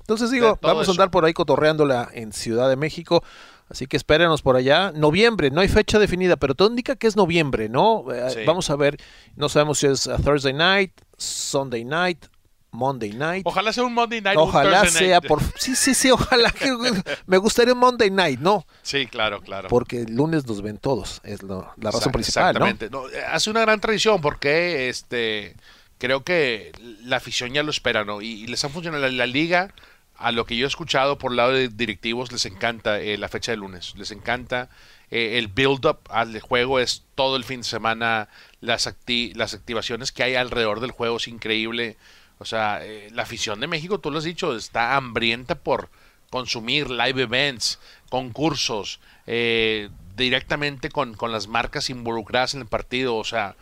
Entonces 0.00 0.30
digo, 0.30 0.58
vamos 0.62 0.88
a 0.88 0.90
andar 0.92 1.10
por 1.10 1.24
ahí 1.24 1.32
cotorreándola 1.34 2.08
en 2.12 2.32
Ciudad 2.32 2.68
de 2.68 2.76
México. 2.76 3.22
Así 3.68 3.86
que 3.88 3.96
espérenos 3.96 4.42
por 4.42 4.54
allá. 4.56 4.92
Noviembre, 4.92 5.50
no 5.50 5.60
hay 5.60 5.68
fecha 5.68 5.98
definida, 5.98 6.36
pero 6.36 6.54
todo 6.54 6.68
indica 6.68 6.94
que 6.96 7.08
es 7.08 7.16
noviembre, 7.16 7.68
¿no? 7.68 8.04
Eh, 8.12 8.30
Sí. 8.30 8.40
Vamos 8.46 8.70
a 8.70 8.76
ver, 8.76 8.96
no 9.34 9.48
sabemos 9.48 9.78
si 9.80 9.88
es 9.88 10.06
uh, 10.06 10.16
Thursday 10.22 10.52
night, 10.52 10.92
Sunday 11.18 11.84
night, 11.84 12.24
Monday 12.76 13.12
night. 13.12 13.42
Ojalá 13.46 13.72
sea 13.72 13.84
un 13.84 13.94
Monday 13.94 14.20
night. 14.20 14.38
Ojalá 14.38 14.86
sea 14.86 15.18
night. 15.18 15.26
por... 15.26 15.40
Sí, 15.58 15.74
sí, 15.74 15.94
sí, 15.94 16.10
ojalá 16.10 16.50
que... 16.50 16.70
Me 17.26 17.38
gustaría 17.38 17.72
un 17.74 17.80
Monday 17.80 18.10
night, 18.10 18.38
¿no? 18.40 18.66
Sí, 18.82 19.06
claro, 19.06 19.40
claro. 19.40 19.68
Porque 19.68 20.02
el 20.02 20.14
lunes 20.14 20.46
nos 20.46 20.62
ven 20.62 20.78
todos, 20.78 21.20
es 21.24 21.42
lo- 21.42 21.72
la 21.78 21.90
razón 21.90 22.12
principal. 22.12 22.50
Exactamente. 22.56 22.90
No, 22.90 23.08
eh, 23.08 23.22
hace 23.30 23.50
una 23.50 23.60
gran 23.62 23.80
tradición 23.80 24.20
porque 24.20 24.88
este 24.88 25.56
creo 25.98 26.22
que 26.24 26.72
la 27.02 27.16
afición 27.16 27.52
ya 27.54 27.62
lo 27.62 27.70
espera, 27.70 28.04
¿no? 28.04 28.20
Y, 28.22 28.44
y 28.44 28.46
les 28.46 28.64
ha 28.64 28.68
funcionado 28.68 29.02
la, 29.02 29.10
la 29.10 29.26
liga. 29.26 29.72
A 30.18 30.32
lo 30.32 30.46
que 30.46 30.56
yo 30.56 30.64
he 30.64 30.68
escuchado 30.68 31.18
por 31.18 31.32
el 31.32 31.36
lado 31.36 31.52
de 31.52 31.68
directivos, 31.68 32.32
les 32.32 32.46
encanta 32.46 33.00
eh, 33.00 33.18
la 33.18 33.28
fecha 33.28 33.52
de 33.52 33.58
lunes. 33.58 33.92
Les 33.96 34.10
encanta 34.12 34.70
eh, 35.10 35.36
el 35.36 35.48
build-up 35.48 35.98
al 36.08 36.40
juego, 36.40 36.78
es 36.80 37.04
todo 37.14 37.36
el 37.36 37.44
fin 37.44 37.60
de 37.60 37.64
semana. 37.66 38.28
Las, 38.62 38.86
acti- 38.86 39.34
las 39.34 39.52
activaciones 39.52 40.12
que 40.12 40.22
hay 40.22 40.34
alrededor 40.34 40.80
del 40.80 40.90
juego 40.92 41.18
es 41.18 41.28
increíble. 41.28 41.98
O 42.38 42.44
sea, 42.44 42.84
eh, 42.84 43.08
la 43.12 43.22
afición 43.22 43.60
de 43.60 43.66
México, 43.66 43.98
tú 43.98 44.10
lo 44.10 44.18
has 44.18 44.24
dicho, 44.24 44.54
está 44.54 44.96
hambrienta 44.96 45.54
por 45.54 45.88
consumir 46.30 46.90
live 46.90 47.22
events, 47.22 47.78
concursos, 48.10 49.00
eh, 49.26 49.88
directamente 50.16 50.90
con, 50.90 51.14
con 51.14 51.32
las 51.32 51.48
marcas 51.48 51.88
involucradas 51.90 52.54
en 52.54 52.60
el 52.60 52.66
partido. 52.66 53.16
O 53.16 53.24
sea, 53.24 53.56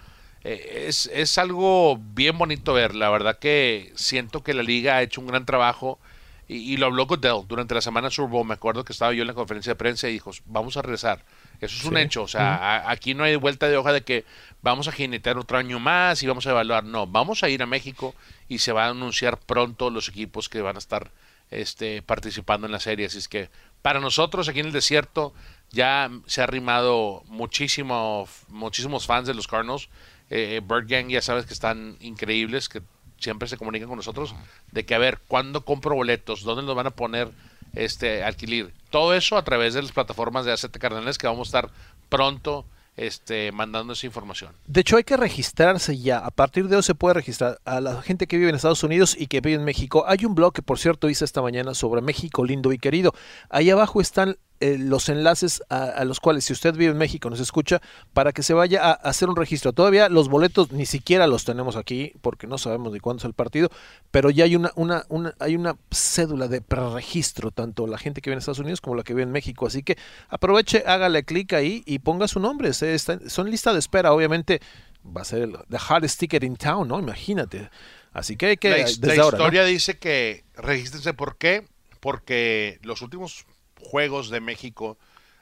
eh, 0.45 0.85
es, 0.89 1.11
es 1.13 1.39
algo 1.39 1.99
bien 1.99 2.37
bonito 2.39 2.75
ver. 2.75 2.95
La 2.95 3.11
verdad 3.11 3.39
que 3.39 3.93
siento 3.97 4.43
que 4.43 4.55
la 4.55 4.63
liga 4.63 4.97
ha 4.97 5.03
hecho 5.03 5.21
un 5.21 5.27
gran 5.27 5.47
trabajo. 5.47 5.99
Y, 6.47 6.77
lo 6.77 6.87
habló 6.87 7.07
Goodell 7.07 7.47
durante 7.49 7.75
la 7.75 7.81
semana 7.81 8.11
Super 8.11 8.31
Bowl. 8.31 8.47
Me 8.47 8.55
acuerdo 8.55 8.85
que 8.85 8.93
estaba 8.93 9.15
yo 9.15 9.23
en 9.23 9.29
la 9.29 9.35
conferencia 9.35 9.73
de 9.73 9.77
prensa 9.77 10.09
y 10.09 10.13
dijo, 10.13 10.31
vamos 10.45 10.77
a 10.77 10.83
regresar. 10.83 11.25
Eso 11.67 11.77
es 11.77 11.85
un 11.85 11.97
hecho. 11.97 12.23
O 12.23 12.29
sea, 12.29 12.89
aquí 12.91 13.15
no 13.15 13.25
hay 13.25 13.37
vuelta 13.37 13.69
de 13.69 13.77
hoja 13.77 13.93
de 13.93 14.03
que 14.03 14.25
vamos 14.63 14.89
a 14.89 14.93
jinetear 14.93 15.39
otro 15.39 15.59
año 15.59 15.79
más 15.79 16.23
y 16.23 16.27
vamos 16.27 16.47
a 16.47 16.51
evaluar. 16.51 16.85
No, 16.85 17.07
vamos 17.07 17.43
a 17.43 17.49
ir 17.49 17.63
a 17.63 17.67
México 17.67 18.15
y 18.49 18.59
se 18.59 18.73
van 18.73 18.87
a 18.87 18.91
anunciar 18.91 19.39
pronto 19.39 19.91
los 19.91 20.09
equipos 20.09 20.49
que 20.49 20.63
van 20.63 20.77
a 20.77 20.79
estar 20.79 21.11
este, 21.51 22.03
participando 22.03 22.67
en 22.67 22.73
la 22.73 22.81
serie. 22.81 23.07
Así 23.07 23.19
es 23.19 23.29
que 23.29 23.49
para 23.83 24.01
nosotros 24.01 24.49
aquí 24.49 24.61
en 24.61 24.67
el 24.67 24.73
desierto 24.73 25.35
ya 25.71 26.11
se 26.27 26.41
ha 26.41 26.45
arrimado 26.45 27.23
muchísimo, 27.27 28.29
muchísimos 28.49 29.07
fans 29.07 29.27
de 29.27 29.35
los 29.35 29.47
Cardinals. 29.47 29.89
Eh, 30.31 30.61
Bird 30.67 30.89
Gang 30.89 31.09
ya 31.09 31.21
sabes 31.21 31.47
que 31.47 31.53
están 31.53 31.97
increíbles, 32.01 32.69
que 32.69 32.81
siempre 33.19 33.49
se 33.49 33.57
comunican 33.57 33.89
con 33.89 33.97
nosotros, 33.97 34.35
de 34.71 34.85
que 34.85 34.95
a 34.95 34.99
ver, 34.99 35.19
¿cuándo 35.29 35.65
compro 35.65 35.95
boletos? 35.95 36.43
¿Dónde 36.43 36.63
los 36.63 36.75
van 36.75 36.87
a 36.87 36.91
poner 36.91 37.31
este 37.75 38.23
alquiler? 38.25 38.73
Todo 38.91 39.15
eso 39.15 39.37
a 39.37 39.45
través 39.45 39.75
de 39.75 39.83
las 39.83 39.93
plataformas 39.93 40.45
de 40.45 40.53
AZ 40.53 40.67
Cardenales 40.79 41.19
que 41.19 41.27
vamos 41.27 41.49
a 41.49 41.59
estar 41.59 41.71
pronto 42.09 42.65
este, 42.97 43.51
mandando 43.53 43.93
esa 43.93 44.07
información. 44.07 44.53
De 44.67 44.81
hecho, 44.81 44.97
hay 44.97 45.05
que 45.05 45.17
registrarse 45.17 45.99
ya. 45.99 46.19
A 46.19 46.31
partir 46.31 46.69
de 46.69 46.77
hoy 46.77 46.83
se 46.83 46.95
puede 46.95 47.15
registrar 47.15 47.59
a 47.65 47.81
la 47.81 48.03
gente 48.03 48.27
que 48.27 48.37
vive 48.37 48.51
en 48.51 48.57
Estados 48.57 48.85
Unidos 48.85 49.17
y 49.19 49.27
que 49.27 49.41
vive 49.41 49.57
en 49.57 49.65
México. 49.65 50.05
Hay 50.07 50.25
un 50.25 50.35
blog 50.35 50.53
que, 50.53 50.63
por 50.63 50.79
cierto, 50.79 51.09
hice 51.09 51.25
esta 51.25 51.43
mañana 51.43 51.75
sobre 51.75 52.03
México 52.03 52.45
lindo 52.45 52.73
y 52.73 52.79
querido. 52.79 53.13
Ahí 53.51 53.71
abajo 53.71 54.01
están 54.01 54.37
eh, 54.61 54.77
los 54.79 55.09
enlaces 55.09 55.63
a, 55.69 55.85
a 55.85 56.05
los 56.05 56.21
cuales, 56.21 56.45
si 56.45 56.53
usted 56.53 56.75
vive 56.75 56.93
en 56.93 56.99
México, 56.99 57.29
nos 57.29 57.41
escucha, 57.41 57.83
para 58.13 58.33
que 58.33 58.43
se 58.43 58.55
vaya 58.55 58.83
a, 58.85 58.91
a 58.91 58.95
hacer 58.95 59.29
un 59.29 59.37
registro. 59.37 59.73
Todavía 59.73 60.09
los 60.09 60.29
boletos 60.29 60.73
ni 60.73 60.87
siquiera 60.87 61.27
los 61.27 61.45
tenemos 61.45 61.77
aquí 61.77 62.13
porque 62.23 62.47
no 62.47 62.57
sabemos 62.59 62.93
de 62.93 63.01
cuándo 63.01 63.21
es 63.21 63.25
el 63.25 63.35
partido, 63.35 63.69
pero 64.11 64.31
ya 64.31 64.45
hay 64.45 64.57
una, 64.57 64.71
una, 64.77 65.05
una, 65.09 65.35
hay 65.41 65.57
una 65.57 65.77
cédula 65.91 66.49
de 66.49 66.61
preregistro, 66.61 67.51
tanto 67.51 67.87
la 67.87 67.99
gente 67.99 68.21
que 68.21 68.31
vive 68.31 68.35
en 68.35 68.39
Estados 68.39 68.59
Unidos 68.61 68.81
como 68.81 68.97
la 68.97 69.03
que 69.03 69.13
vive 69.15 69.25
en 69.25 69.33
México. 69.33 69.67
Así 69.67 69.83
que 69.83 69.99
aproveche, 70.29 70.85
hágale 70.87 71.25
clic 71.25 71.53
ahí 71.53 71.83
y 71.87 71.99
ponga 71.99 72.29
su 72.29 72.41
nombre. 72.41 72.73
Se 72.73 72.95
está- 72.95 73.19
son 73.29 73.51
lista 73.51 73.73
de 73.73 73.79
espera, 73.81 74.13
obviamente. 74.13 74.61
Va 75.05 75.21
a 75.21 75.25
ser 75.25 75.43
el 75.43 75.53
the 75.69 75.77
hardest 75.79 76.19
ticket 76.21 76.43
in 76.45 76.57
town, 76.57 76.89
¿no? 76.89 76.99
Imagínate. 76.99 77.69
Así 78.13 78.37
que 78.37 78.47
hay 78.47 78.57
que, 78.57 78.71
la, 78.71 78.79
his- 78.79 79.01
desde 79.01 79.17
la 79.17 79.23
ahora, 79.25 79.39
¿no? 79.39 79.45
historia 79.45 79.65
dice 79.65 79.99
que 79.99 80.45
regístrense. 80.57 81.13
¿Por 81.13 81.37
qué? 81.37 81.67
Porque 82.01 82.79
los 82.83 83.03
últimos 83.03 83.45
juegos 83.85 84.31
de 84.31 84.41
México 84.41 84.99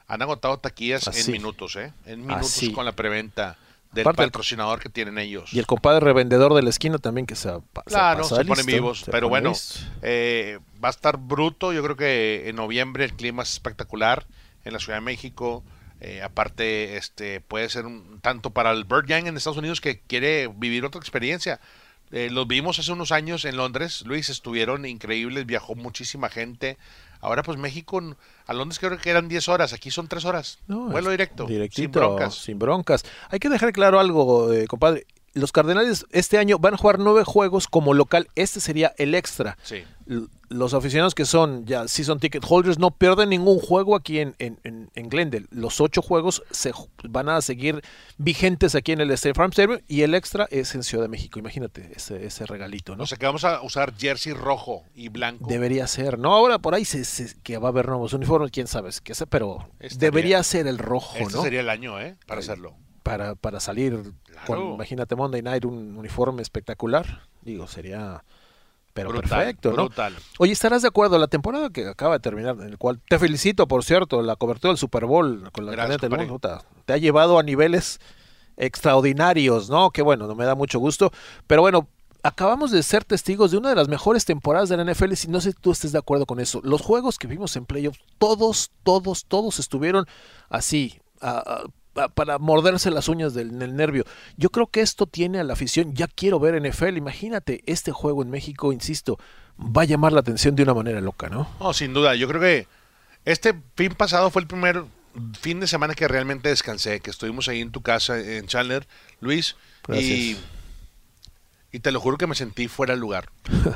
han 0.07 0.21
agotado 0.21 0.59
taquillas 0.59 1.07
Así. 1.07 1.31
en 1.31 1.31
minutos, 1.31 1.75
¿eh? 1.75 1.93
En 2.05 2.21
minutos 2.21 2.47
Así. 2.55 2.71
con 2.71 2.85
la 2.85 2.91
preventa 2.91 3.57
del 3.93 4.01
Aparte 4.03 4.23
patrocinador 4.23 4.79
que 4.79 4.89
tienen 4.89 5.17
ellos. 5.17 5.53
Y 5.53 5.59
el 5.59 5.65
compadre 5.67 5.99
revendedor 5.99 6.53
de 6.55 6.63
la 6.63 6.69
esquina 6.69 6.97
también 6.97 7.25
que 7.25 7.35
se, 7.35 7.49
Claro, 7.85 8.23
pasa 8.23 8.35
se 8.35 8.45
ponen 8.45 8.65
listo, 8.65 8.71
vivos. 8.71 8.99
se 9.01 9.11
Pero 9.11 9.29
pone 9.29 9.41
bueno, 9.41 9.57
eh, 10.01 10.59
va 10.83 10.87
a 10.89 10.91
estar 10.91 11.17
bruto. 11.17 11.73
Yo 11.73 11.83
creo 11.83 11.95
que 11.95 12.49
en 12.49 12.55
noviembre 12.55 13.05
el 13.05 13.13
clima 13.13 13.43
es 13.43 13.53
espectacular 13.53 14.25
en 14.65 14.73
la 14.73 14.79
Ciudad 14.79 14.97
de 14.97 15.01
México. 15.01 15.63
Eh, 16.01 16.21
aparte, 16.21 16.97
este 16.97 17.39
puede 17.39 17.69
ser 17.69 17.85
un 17.85 18.19
tanto 18.19 18.49
para 18.49 18.71
el 18.71 18.83
Bird 18.83 19.05
Gang 19.07 19.27
en 19.27 19.37
Estados 19.37 19.57
Unidos 19.57 19.79
que 19.79 20.01
quiere 20.01 20.47
vivir 20.47 20.83
otra 20.85 20.99
experiencia. 20.99 21.61
Eh, 22.11 22.29
los 22.29 22.47
vimos 22.47 22.79
hace 22.79 22.91
unos 22.91 23.11
años 23.11 23.45
en 23.45 23.57
Londres, 23.57 24.03
Luis, 24.05 24.29
estuvieron 24.29 24.85
increíbles, 24.85 25.45
viajó 25.45 25.75
muchísima 25.75 26.29
gente. 26.29 26.77
Ahora 27.23 27.41
pues 27.41 27.57
México, 27.57 28.01
a 28.45 28.53
Londres 28.53 28.79
creo 28.79 28.97
que 28.97 29.09
eran 29.09 29.29
10 29.29 29.47
horas, 29.47 29.71
aquí 29.71 29.89
son 29.91 30.07
3 30.09 30.25
horas. 30.25 30.59
No, 30.67 30.89
Vuelo 30.89 31.09
directo, 31.09 31.45
Directito, 31.45 31.81
sin 31.81 31.91
broncas. 31.91 32.35
sin 32.35 32.59
broncas. 32.59 33.03
Hay 33.29 33.39
que 33.39 33.47
dejar 33.49 33.71
claro 33.71 33.99
algo, 33.99 34.51
eh, 34.51 34.67
compadre. 34.67 35.07
Los 35.33 35.51
Cardenales 35.51 36.05
este 36.11 36.37
año 36.37 36.59
van 36.59 36.75
a 36.75 36.77
jugar 36.77 36.99
nueve 36.99 37.23
juegos 37.25 37.67
como 37.67 37.93
local. 37.95 38.27
Este 38.35 38.59
sería 38.59 38.93
el 38.97 39.15
extra. 39.15 39.57
Sí. 39.63 39.83
Los 40.53 40.73
aficionados 40.73 41.15
que 41.15 41.25
son 41.25 41.65
ya 41.65 41.87
season 41.87 42.19
ticket 42.19 42.43
holders 42.47 42.77
no 42.79 42.91
pierden 42.91 43.29
ningún 43.29 43.59
juego 43.59 43.95
aquí 43.95 44.19
en, 44.19 44.35
en, 44.39 44.59
en- 44.63 44.89
en 44.95 45.09
Glendale. 45.09 45.47
Los 45.49 45.81
ocho 45.81 46.01
juegos 46.01 46.43
se 46.51 46.71
van 47.03 47.29
a 47.29 47.41
seguir 47.41 47.81
vigentes 48.17 48.75
aquí 48.75 48.91
en 48.91 49.01
el 49.01 49.11
State 49.11 49.33
Farm 49.33 49.49
Stadium 49.51 49.79
y 49.87 50.01
el 50.01 50.13
extra 50.15 50.47
es 50.51 50.75
en 50.75 50.83
Ciudad 50.83 51.03
de 51.03 51.09
México. 51.09 51.39
Imagínate 51.39 51.91
ese, 51.95 52.25
ese 52.25 52.45
regalito, 52.45 52.95
¿no? 52.95 53.03
O 53.03 53.07
sea 53.07 53.17
que 53.17 53.25
vamos 53.25 53.43
a 53.43 53.61
usar 53.61 53.93
jersey 53.97 54.33
rojo 54.33 54.83
y 54.95 55.09
blanco. 55.09 55.45
Debería 55.47 55.87
ser, 55.87 56.19
¿no? 56.19 56.33
Ahora 56.33 56.59
por 56.59 56.75
ahí 56.75 56.85
se, 56.85 57.03
se- 57.05 57.35
que 57.41 57.57
va 57.57 57.69
a 57.69 57.71
haber 57.71 57.87
nuevos 57.87 58.13
uniformes, 58.13 58.51
quién 58.51 58.67
sabe 58.67 58.91
qué 59.03 59.15
sé, 59.15 59.25
pero 59.27 59.67
Estaría- 59.79 59.97
debería 59.99 60.43
ser 60.43 60.67
el 60.67 60.77
rojo, 60.77 61.17
este 61.17 61.33
¿no? 61.35 61.41
sería 61.41 61.61
el 61.61 61.69
año, 61.69 61.99
¿eh? 61.99 62.15
Para 62.27 62.39
hacerlo. 62.41 62.75
para, 63.01 63.35
para 63.35 63.59
salir 63.59 64.13
con, 64.45 64.73
imagínate, 64.73 65.15
Monday 65.15 65.41
Night, 65.41 65.65
un 65.65 65.97
uniforme 65.97 66.41
espectacular. 66.41 67.23
Digo, 67.41 67.67
sería 67.67 68.23
Pero 68.93 69.09
Brutal, 69.09 69.29
perfecto, 69.29 69.69
¿no? 69.71 69.85
brutal. 69.87 70.13
Oye, 70.37 70.51
¿estarás 70.51 70.83
de 70.83 70.87
acuerdo? 70.87 71.17
La 71.17 71.27
temporada 71.27 71.69
que 71.71 71.87
acaba 71.87 72.13
de 72.15 72.19
terminar, 72.19 72.55
en 72.59 72.67
el 72.69 72.77
cual 72.77 72.99
te 73.09 73.17
felicito, 73.17 73.67
por 73.67 73.83
cierto, 73.83 74.21
la 74.21 74.35
cobertura 74.35 74.69
del 74.69 74.77
Super 74.77 75.05
Bowl 75.05 75.49
con 75.51 75.65
la 75.65 75.71
Gracias, 75.71 75.97
cadena 75.97 76.17
de 76.23 76.27
compadre. 76.29 76.59
puta, 76.61 76.67
te 76.85 76.93
ha 76.93 76.97
llevado 76.97 77.39
a 77.39 77.43
niveles 77.43 77.99
extraordinarios, 78.57 79.69
¿no? 79.69 79.91
Que 79.91 80.01
bueno, 80.01 80.27
no 80.27 80.35
me 80.35 80.45
da 80.45 80.55
mucho 80.55 80.79
gusto. 80.79 81.11
Pero 81.47 81.61
bueno, 81.61 81.87
acabamos 82.21 82.71
de 82.71 82.83
ser 82.83 83.03
testigos 83.03 83.51
de 83.51 83.57
una 83.57 83.69
de 83.69 83.75
las 83.75 83.87
mejores 83.89 84.25
temporadas 84.25 84.69
de 84.69 84.77
la 84.77 84.83
NFL, 84.83 85.13
si 85.15 85.27
no 85.27 85.41
sé 85.41 85.51
si 85.51 85.57
tú 85.59 85.71
estés 85.71 85.91
de 85.91 85.99
acuerdo 85.99 86.25
con 86.25 86.39
eso. 86.39 86.61
Los 86.63 86.81
juegos 86.81 87.17
que 87.17 87.27
vimos 87.27 87.55
en 87.55 87.65
playoffs, 87.65 87.99
todos, 88.17 88.71
todos, 88.83 89.25
todos 89.25 89.59
estuvieron 89.59 90.05
así, 90.49 90.99
a- 91.21 91.39
a- 91.39 91.63
para 92.15 92.39
morderse 92.39 92.91
las 92.91 93.07
uñas 93.07 93.33
del, 93.33 93.57
del 93.59 93.75
nervio. 93.75 94.05
Yo 94.37 94.49
creo 94.49 94.67
que 94.67 94.81
esto 94.81 95.05
tiene 95.05 95.39
a 95.39 95.43
la 95.43 95.53
afición, 95.53 95.93
ya 95.93 96.07
quiero 96.07 96.39
ver 96.39 96.59
NFL, 96.61 96.97
imagínate, 96.97 97.63
este 97.65 97.91
juego 97.91 98.23
en 98.23 98.29
México, 98.29 98.73
insisto, 98.73 99.19
va 99.59 99.83
a 99.83 99.85
llamar 99.85 100.13
la 100.13 100.21
atención 100.21 100.55
de 100.55 100.63
una 100.63 100.73
manera 100.73 101.01
loca, 101.01 101.29
¿no? 101.29 101.49
No, 101.59 101.73
sin 101.73 101.93
duda. 101.93 102.15
Yo 102.15 102.27
creo 102.27 102.41
que 102.41 102.67
este 103.25 103.53
fin 103.75 103.93
pasado 103.93 104.29
fue 104.31 104.41
el 104.41 104.47
primer 104.47 104.83
fin 105.39 105.59
de 105.59 105.67
semana 105.67 105.93
que 105.93 106.07
realmente 106.07 106.49
descansé, 106.49 106.99
que 106.99 107.11
estuvimos 107.11 107.47
ahí 107.47 107.61
en 107.61 107.71
tu 107.71 107.81
casa 107.81 108.19
en 108.19 108.47
Chandler, 108.47 108.87
Luis, 109.21 109.55
y, 109.89 109.91
Gracias. 109.91 110.39
y 111.71 111.79
te 111.79 111.91
lo 111.91 111.99
juro 111.99 112.17
que 112.17 112.27
me 112.27 112.35
sentí 112.35 112.67
fuera 112.67 112.95
de 112.95 112.99
lugar. 112.99 113.29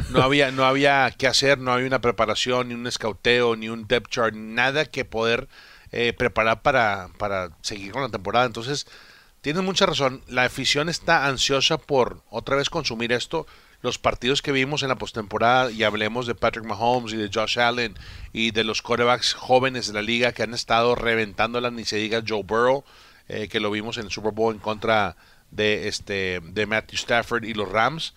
No 0.09 0.21
había, 0.21 0.51
no 0.51 0.65
había 0.65 1.13
qué 1.17 1.27
hacer, 1.27 1.59
no 1.59 1.71
había 1.71 1.87
una 1.87 2.01
preparación, 2.01 2.69
ni 2.69 2.73
un 2.73 2.87
escauteo, 2.87 3.55
ni 3.55 3.69
un 3.69 3.87
depth 3.87 4.09
chart, 4.09 4.35
nada 4.35 4.85
que 4.85 5.05
poder 5.05 5.47
eh, 5.91 6.13
preparar 6.13 6.61
para, 6.61 7.09
para 7.17 7.49
seguir 7.61 7.91
con 7.91 8.01
la 8.01 8.09
temporada. 8.09 8.45
Entonces, 8.45 8.87
tienes 9.41 9.63
mucha 9.63 9.85
razón. 9.85 10.21
La 10.27 10.43
afición 10.43 10.89
está 10.89 11.25
ansiosa 11.27 11.77
por 11.77 12.23
otra 12.29 12.55
vez 12.55 12.69
consumir 12.69 13.11
esto. 13.11 13.47
Los 13.81 13.99
partidos 13.99 14.41
que 14.41 14.51
vimos 14.51 14.81
en 14.81 14.89
la 14.89 14.97
postemporada, 14.97 15.69
y 15.69 15.83
hablemos 15.83 16.25
de 16.25 16.33
Patrick 16.33 16.65
Mahomes 16.65 17.13
y 17.13 17.17
de 17.17 17.29
Josh 17.31 17.59
Allen 17.59 17.95
y 18.33 18.49
de 18.49 18.63
los 18.63 18.81
quarterbacks 18.81 19.35
jóvenes 19.35 19.85
de 19.85 19.93
la 19.93 20.01
liga 20.01 20.31
que 20.31 20.41
han 20.41 20.55
estado 20.55 20.95
reventándola, 20.95 21.69
ni 21.69 21.85
se 21.85 21.97
diga 21.97 22.23
Joe 22.27 22.41
Burrow, 22.41 22.83
eh, 23.27 23.47
que 23.47 23.59
lo 23.59 23.69
vimos 23.69 23.97
en 23.97 24.05
el 24.05 24.11
Super 24.11 24.31
Bowl 24.31 24.55
en 24.55 24.59
contra 24.59 25.15
de 25.51 25.87
este 25.87 26.41
de 26.43 26.65
Matthew 26.65 26.95
Stafford 26.95 27.43
y 27.43 27.53
los 27.53 27.71
Rams. 27.71 28.15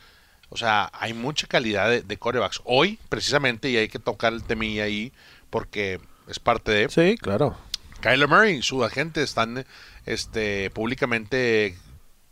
O 0.49 0.57
sea, 0.57 0.91
hay 0.95 1.13
mucha 1.13 1.47
calidad 1.47 1.91
de, 1.91 2.03
de 2.03 2.17
quarterbacks. 2.17 2.63
Hoy, 2.65 2.99
precisamente, 3.11 3.69
y 3.69 3.77
hay 3.77 3.89
que 3.89 3.99
tocar 3.99 4.33
el 4.33 4.43
temilla 4.43 4.85
ahí, 4.85 5.13
porque 5.51 6.01
es 6.31 6.39
parte 6.39 6.73
de 6.73 6.89
Sí, 6.89 7.17
claro. 7.19 7.57
Kyler 8.01 8.29
Murray 8.29 8.57
y 8.57 8.63
su 8.63 8.83
agente 8.85 9.23
están 9.23 9.67
este, 10.07 10.71
públicamente 10.71 11.77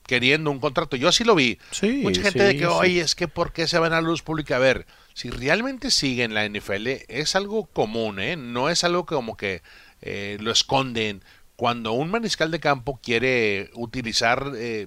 queriendo 0.07 0.51
un 0.51 0.59
contrato. 0.59 0.97
Yo 0.97 1.09
así 1.09 1.25
lo 1.25 1.35
vi. 1.35 1.59
Sí, 1.71 2.01
Mucha 2.03 2.23
gente 2.23 2.41
sí, 2.41 2.45
de 2.47 2.53
que, 2.55 2.65
sí. 2.65 2.71
oye, 2.71 3.01
es 3.01 3.15
que 3.15 3.29
¿por 3.29 3.53
qué 3.53 3.69
se 3.69 3.79
van 3.79 3.93
a 3.93 4.01
la 4.01 4.09
luz 4.09 4.23
pública? 4.23 4.57
A 4.57 4.61
ver, 4.61 4.87
si 5.13 5.29
realmente 5.31 5.91
siguen 5.91 6.33
la 6.33 6.49
NFL, 6.49 6.87
es 7.09 7.37
algo 7.37 7.67
común, 7.67 8.19
¿eh? 8.19 8.37
No 8.37 8.71
es 8.71 8.85
algo 8.85 9.05
que 9.05 9.15
como 9.15 9.37
que 9.37 9.63
eh, 10.01 10.39
lo 10.41 10.51
esconden. 10.51 11.23
Cuando 11.57 11.93
un 11.93 12.11
mariscal 12.11 12.51
de 12.51 12.61
campo 12.61 12.99
quiere 13.03 13.71
utilizar 13.75 14.53
eh, 14.57 14.87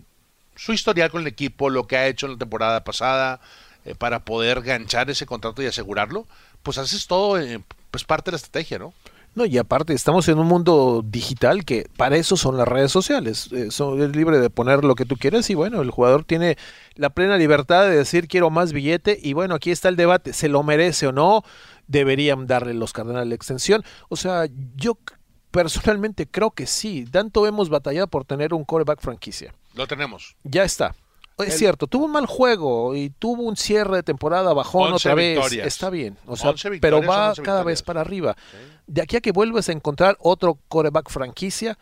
su 0.55 0.73
historial 0.73 1.11
con 1.11 1.21
el 1.21 1.27
equipo, 1.27 1.69
lo 1.69 1.85
que 1.85 1.97
ha 1.97 2.07
hecho 2.07 2.25
en 2.25 2.33
la 2.33 2.37
temporada 2.39 2.83
pasada, 2.83 3.41
eh, 3.85 3.93
para 3.93 4.25
poder 4.25 4.61
ganchar 4.61 5.09
ese 5.11 5.25
contrato 5.25 5.61
y 5.61 5.67
asegurarlo, 5.67 6.27
pues 6.63 6.77
haces 6.77 7.07
todo, 7.07 7.37
pues 7.91 8.03
parte 8.05 8.31
de 8.31 8.33
la 8.33 8.37
estrategia, 8.37 8.79
¿no? 8.79 8.93
No, 9.33 9.45
y 9.45 9.57
aparte 9.57 9.93
estamos 9.93 10.27
en 10.27 10.39
un 10.39 10.47
mundo 10.47 11.03
digital 11.05 11.63
que 11.63 11.87
para 11.95 12.17
eso 12.17 12.35
son 12.35 12.57
las 12.57 12.67
redes 12.67 12.91
sociales. 12.91 13.47
Eh, 13.53 13.71
son- 13.71 14.01
es 14.01 14.13
libre 14.13 14.39
de 14.39 14.49
poner 14.49 14.83
lo 14.83 14.93
que 14.95 15.05
tú 15.05 15.15
quieras 15.15 15.49
y 15.49 15.53
bueno, 15.55 15.81
el 15.81 15.89
jugador 15.91 16.25
tiene 16.25 16.57
la 16.95 17.09
plena 17.11 17.37
libertad 17.37 17.83
de 17.83 17.95
decir 17.95 18.27
quiero 18.27 18.49
más 18.49 18.73
billete 18.73 19.17
y 19.21 19.31
bueno, 19.31 19.55
aquí 19.55 19.71
está 19.71 19.87
el 19.87 19.95
debate, 19.95 20.33
¿se 20.33 20.49
lo 20.49 20.63
merece 20.63 21.07
o 21.07 21.11
no? 21.13 21.43
Deberían 21.87 22.45
darle 22.45 22.73
los 22.73 22.91
Cardenales 22.91 23.29
la 23.29 23.35
extensión. 23.35 23.83
O 24.09 24.17
sea, 24.17 24.47
yo 24.75 24.97
personalmente 25.51 26.27
creo 26.27 26.51
que 26.51 26.65
sí. 26.65 27.05
Tanto 27.09 27.45
hemos 27.47 27.69
batallado 27.69 28.07
por 28.07 28.25
tener 28.25 28.53
un 28.53 28.63
coreback 28.65 28.99
franquicia. 29.01 29.53
Lo 29.75 29.87
tenemos. 29.87 30.35
Ya 30.43 30.63
está. 30.63 30.95
Es 31.43 31.53
El- 31.53 31.59
cierto, 31.59 31.87
tuvo 31.87 32.05
un 32.05 32.11
mal 32.11 32.25
juego 32.25 32.95
y 32.95 33.09
tuvo 33.09 33.43
un 33.43 33.55
cierre 33.57 33.97
de 33.97 34.03
temporada 34.03 34.53
bajón 34.53 34.93
11 34.93 35.07
otra 35.09 35.15
vez. 35.15 35.35
victorias. 35.35 35.67
Está 35.67 35.89
bien. 35.89 36.17
O 36.25 36.35
sea, 36.35 36.49
11 36.51 36.79
pero 36.79 37.01
va 37.01 37.29
11 37.29 37.41
cada 37.41 37.63
vez 37.63 37.81
para 37.83 38.01
arriba. 38.01 38.35
De 38.87 39.01
aquí 39.01 39.15
a 39.17 39.21
que 39.21 39.31
vuelves 39.31 39.69
a 39.69 39.71
encontrar 39.71 40.17
otro 40.19 40.57
coreback 40.67 41.09
franquicia, 41.09 41.77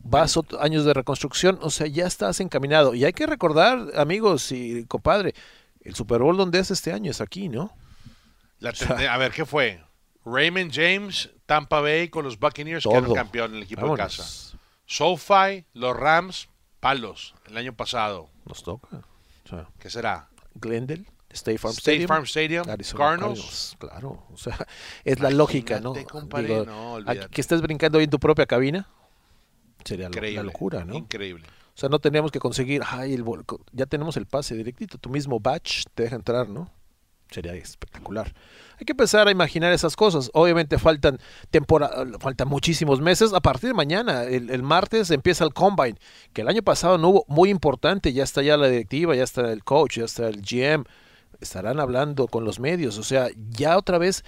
vas 0.00 0.36
ot- 0.36 0.56
años 0.60 0.84
de 0.84 0.94
reconstrucción, 0.94 1.58
o 1.62 1.70
sea, 1.70 1.86
ya 1.86 2.06
estás 2.06 2.40
encaminado. 2.40 2.94
Y 2.94 3.04
hay 3.04 3.12
que 3.12 3.26
recordar, 3.26 3.88
amigos 3.96 4.52
y 4.52 4.84
compadre, 4.86 5.34
el 5.82 5.94
Super 5.94 6.20
Bowl 6.20 6.36
donde 6.36 6.58
es 6.60 6.70
este 6.70 6.92
año 6.92 7.10
es 7.10 7.20
aquí, 7.20 7.48
¿no? 7.48 7.72
La 8.60 8.74
sea- 8.74 9.12
a 9.12 9.18
ver, 9.18 9.32
¿qué 9.32 9.44
fue? 9.44 9.82
Raymond 10.24 10.72
James, 10.72 11.30
Tampa 11.46 11.80
Bay 11.80 12.08
con 12.08 12.24
los 12.24 12.38
Buccaneers, 12.38 12.84
que 12.84 12.90
eran 12.94 13.12
campeón 13.14 13.50
en 13.52 13.56
el 13.58 13.62
equipo 13.62 13.82
Vámonos. 13.82 13.98
de 13.98 14.22
casa. 14.22 14.58
SoFi, 14.86 15.64
los 15.74 15.96
Rams, 15.96 16.48
palos, 16.80 17.34
el 17.46 17.56
año 17.56 17.72
pasado. 17.74 18.28
Nos 18.46 18.62
toca. 18.62 19.02
O 19.44 19.48
sea, 19.48 19.68
¿Qué 19.78 19.90
será? 19.90 20.28
Glendale, 20.54 21.04
State 21.30 21.58
Farm 21.58 21.72
State 21.72 21.92
Stadium. 21.92 22.08
Farm 22.08 22.24
Stadium, 22.24 22.68
Arizona 22.68 23.04
Cardinals. 23.04 23.76
Claro, 23.78 24.26
o 24.32 24.36
sea, 24.36 24.66
es 25.04 25.20
la 25.20 25.30
lógica, 25.30 25.80
¿no? 25.80 25.94
Compadre, 26.10 26.60
Digo, 26.60 26.98
que 27.30 27.40
estés 27.40 27.60
brincando 27.60 27.98
ahí 27.98 28.04
en 28.04 28.10
tu 28.10 28.18
propia 28.18 28.46
cabina, 28.46 28.88
sería 29.84 30.06
Increíble. 30.06 30.36
la 30.36 30.42
locura, 30.42 30.84
¿no? 30.84 30.94
Increíble. 30.94 31.46
O 31.46 31.80
sea, 31.80 31.88
no 31.88 32.00
tenemos 32.00 32.32
que 32.32 32.40
conseguir, 32.40 32.82
ay, 32.84 33.14
el 33.14 33.24
ya 33.72 33.86
tenemos 33.86 34.16
el 34.16 34.26
pase 34.26 34.56
directito, 34.56 34.98
tu 34.98 35.10
mismo 35.10 35.38
batch 35.38 35.84
te 35.94 36.02
deja 36.04 36.16
entrar, 36.16 36.48
¿no? 36.48 36.70
Sería 37.30 37.54
espectacular. 37.54 38.34
Hay 38.78 38.84
que 38.84 38.92
empezar 38.92 39.26
a 39.26 39.30
imaginar 39.30 39.72
esas 39.72 39.96
cosas. 39.96 40.30
Obviamente 40.34 40.78
faltan 40.78 41.18
temporada, 41.50 42.06
faltan 42.20 42.48
muchísimos 42.48 43.00
meses. 43.00 43.32
A 43.32 43.40
partir 43.40 43.70
de 43.70 43.74
mañana, 43.74 44.24
el, 44.24 44.50
el 44.50 44.62
martes 44.62 45.10
empieza 45.10 45.44
el 45.44 45.52
combine, 45.52 45.98
que 46.32 46.42
el 46.42 46.48
año 46.48 46.62
pasado 46.62 46.98
no 46.98 47.08
hubo 47.08 47.24
muy 47.28 47.50
importante. 47.50 48.12
Ya 48.12 48.24
está 48.24 48.42
ya 48.42 48.56
la 48.56 48.68
directiva, 48.68 49.14
ya 49.14 49.24
está 49.24 49.52
el 49.52 49.64
coach, 49.64 49.98
ya 49.98 50.04
está 50.04 50.28
el 50.28 50.42
GM. 50.42 50.84
Estarán 51.40 51.80
hablando 51.80 52.28
con 52.28 52.44
los 52.44 52.60
medios. 52.60 52.98
O 52.98 53.02
sea, 53.02 53.28
ya 53.50 53.76
otra 53.76 53.98
vez 53.98 54.24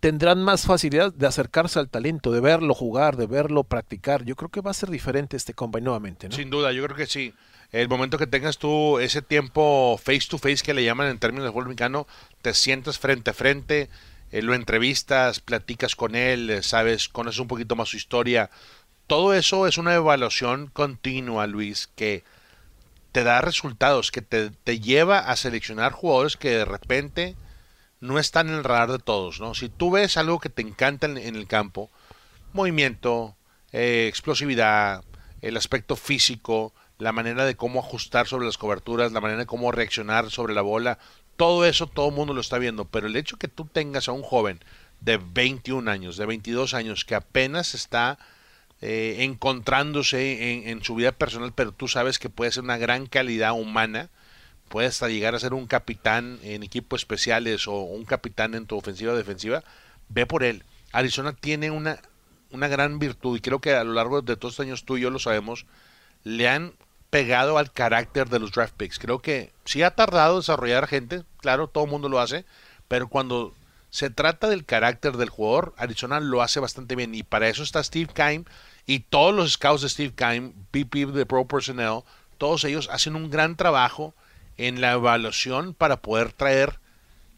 tendrán 0.00 0.42
más 0.42 0.66
facilidad 0.66 1.12
de 1.12 1.26
acercarse 1.26 1.78
al 1.78 1.88
talento, 1.88 2.32
de 2.32 2.40
verlo 2.40 2.74
jugar, 2.74 3.16
de 3.16 3.26
verlo 3.26 3.64
practicar. 3.64 4.24
Yo 4.24 4.36
creo 4.36 4.48
que 4.48 4.60
va 4.60 4.70
a 4.70 4.74
ser 4.74 4.90
diferente 4.90 5.36
este 5.36 5.54
combine 5.54 5.84
nuevamente, 5.84 6.28
¿no? 6.28 6.34
Sin 6.34 6.50
duda, 6.50 6.72
yo 6.72 6.82
creo 6.84 6.96
que 6.96 7.06
sí. 7.06 7.34
El 7.72 7.88
momento 7.88 8.18
que 8.18 8.26
tengas 8.26 8.58
tú 8.58 8.98
ese 8.98 9.22
tiempo 9.22 9.98
face 10.02 10.28
to 10.28 10.36
face 10.38 10.62
que 10.62 10.74
le 10.74 10.84
llaman 10.84 11.08
en 11.08 11.18
términos 11.18 11.46
de 11.46 11.50
fútbol 11.50 11.68
mexicano, 11.68 12.06
te 12.42 12.52
sientas 12.52 12.98
frente 12.98 13.30
a 13.30 13.34
frente, 13.34 13.88
eh, 14.30 14.42
lo 14.42 14.54
entrevistas, 14.54 15.40
platicas 15.40 15.96
con 15.96 16.14
él, 16.14 16.50
eh, 16.50 16.62
sabes, 16.62 17.08
conoces 17.08 17.40
un 17.40 17.48
poquito 17.48 17.74
más 17.74 17.88
su 17.88 17.96
historia. 17.96 18.50
Todo 19.06 19.32
eso 19.32 19.66
es 19.66 19.78
una 19.78 19.94
evaluación 19.94 20.68
continua, 20.68 21.46
Luis, 21.46 21.88
que 21.96 22.24
te 23.10 23.24
da 23.24 23.40
resultados, 23.40 24.10
que 24.10 24.20
te, 24.20 24.50
te 24.50 24.78
lleva 24.78 25.18
a 25.18 25.36
seleccionar 25.36 25.92
jugadores 25.92 26.36
que 26.36 26.50
de 26.50 26.64
repente 26.66 27.36
no 28.00 28.18
están 28.18 28.48
en 28.48 28.56
el 28.56 28.64
radar 28.64 28.90
de 28.90 28.98
todos, 28.98 29.40
¿no? 29.40 29.54
Si 29.54 29.68
tú 29.70 29.92
ves 29.92 30.16
algo 30.16 30.40
que 30.40 30.48
te 30.50 30.60
encanta 30.60 31.06
en, 31.06 31.16
el 31.16 31.46
campo, 31.46 31.88
movimiento, 32.52 33.36
eh, 33.70 34.06
explosividad, 34.08 35.04
el 35.40 35.56
aspecto 35.56 35.96
físico, 35.96 36.74
la 37.02 37.12
manera 37.12 37.44
de 37.44 37.56
cómo 37.56 37.80
ajustar 37.80 38.28
sobre 38.28 38.46
las 38.46 38.58
coberturas, 38.58 39.10
la 39.10 39.20
manera 39.20 39.40
de 39.40 39.46
cómo 39.46 39.72
reaccionar 39.72 40.30
sobre 40.30 40.54
la 40.54 40.62
bola, 40.62 40.98
todo 41.36 41.64
eso 41.64 41.88
todo 41.88 42.10
el 42.10 42.14
mundo 42.14 42.32
lo 42.32 42.40
está 42.40 42.58
viendo, 42.58 42.84
pero 42.84 43.08
el 43.08 43.16
hecho 43.16 43.38
que 43.38 43.48
tú 43.48 43.64
tengas 43.64 44.08
a 44.08 44.12
un 44.12 44.22
joven 44.22 44.60
de 45.00 45.18
21 45.18 45.90
años, 45.90 46.16
de 46.16 46.26
22 46.26 46.74
años, 46.74 47.04
que 47.04 47.16
apenas 47.16 47.74
está 47.74 48.18
eh, 48.80 49.16
encontrándose 49.20 50.70
en, 50.70 50.84
su 50.84 50.94
vida 50.94 51.10
personal, 51.10 51.52
pero 51.52 51.72
tú 51.72 51.88
sabes 51.88 52.20
que 52.20 52.30
puede 52.30 52.52
ser 52.52 52.62
una 52.62 52.78
gran 52.78 53.06
calidad 53.06 53.52
humana, 53.52 54.08
puede 54.68 54.86
hasta 54.86 55.08
llegar 55.08 55.34
a 55.34 55.40
ser 55.40 55.54
un 55.54 55.66
capitán 55.66 56.38
en 56.44 56.62
equipos 56.62 57.00
especiales 57.00 57.66
o 57.66 57.80
un 57.80 58.04
capitán 58.04 58.54
en 58.54 58.66
tu 58.66 58.76
ofensiva 58.76 59.12
o 59.12 59.16
defensiva, 59.16 59.64
ve 60.08 60.24
por 60.24 60.44
él. 60.44 60.62
Arizona 60.92 61.32
tiene 61.32 61.72
una, 61.72 61.98
una 62.52 62.68
gran 62.68 63.00
virtud 63.00 63.36
y 63.36 63.40
creo 63.40 63.60
que 63.60 63.74
a 63.74 63.82
lo 63.82 63.92
largo 63.92 64.22
de 64.22 64.36
todos 64.36 64.52
estos 64.52 64.64
años 64.64 64.84
tú 64.84 64.98
y 64.98 65.00
yo 65.00 65.10
lo 65.10 65.18
sabemos, 65.18 65.66
le 66.22 66.48
han 66.48 66.74
pegado 67.12 67.58
al 67.58 67.70
carácter 67.70 68.30
de 68.30 68.38
los 68.38 68.52
draft 68.52 68.72
picks. 68.74 68.98
Creo 68.98 69.18
que 69.20 69.52
sí 69.66 69.82
ha 69.82 69.94
tardado 69.94 70.38
desarrollar 70.38 70.86
gente, 70.86 71.24
claro, 71.42 71.68
todo 71.68 71.84
el 71.84 71.90
mundo 71.90 72.08
lo 72.08 72.18
hace, 72.18 72.46
pero 72.88 73.06
cuando 73.06 73.52
se 73.90 74.08
trata 74.08 74.48
del 74.48 74.64
carácter 74.64 75.18
del 75.18 75.28
jugador, 75.28 75.74
Arizona 75.76 76.20
lo 76.20 76.40
hace 76.40 76.58
bastante 76.58 76.96
bien 76.96 77.14
y 77.14 77.22
para 77.22 77.50
eso 77.50 77.64
está 77.64 77.84
Steve 77.84 78.10
Keim 78.14 78.46
y 78.86 79.00
todos 79.00 79.34
los 79.34 79.52
scouts 79.52 79.82
de 79.82 79.90
Steve 79.90 80.14
Keim, 80.16 80.54
VP 80.72 81.04
de 81.12 81.26
Pro 81.26 81.46
Personnel, 81.46 82.00
todos 82.38 82.64
ellos 82.64 82.88
hacen 82.90 83.14
un 83.14 83.28
gran 83.28 83.56
trabajo 83.56 84.14
en 84.56 84.80
la 84.80 84.92
evaluación 84.92 85.74
para 85.74 86.00
poder 86.00 86.32
traer 86.32 86.80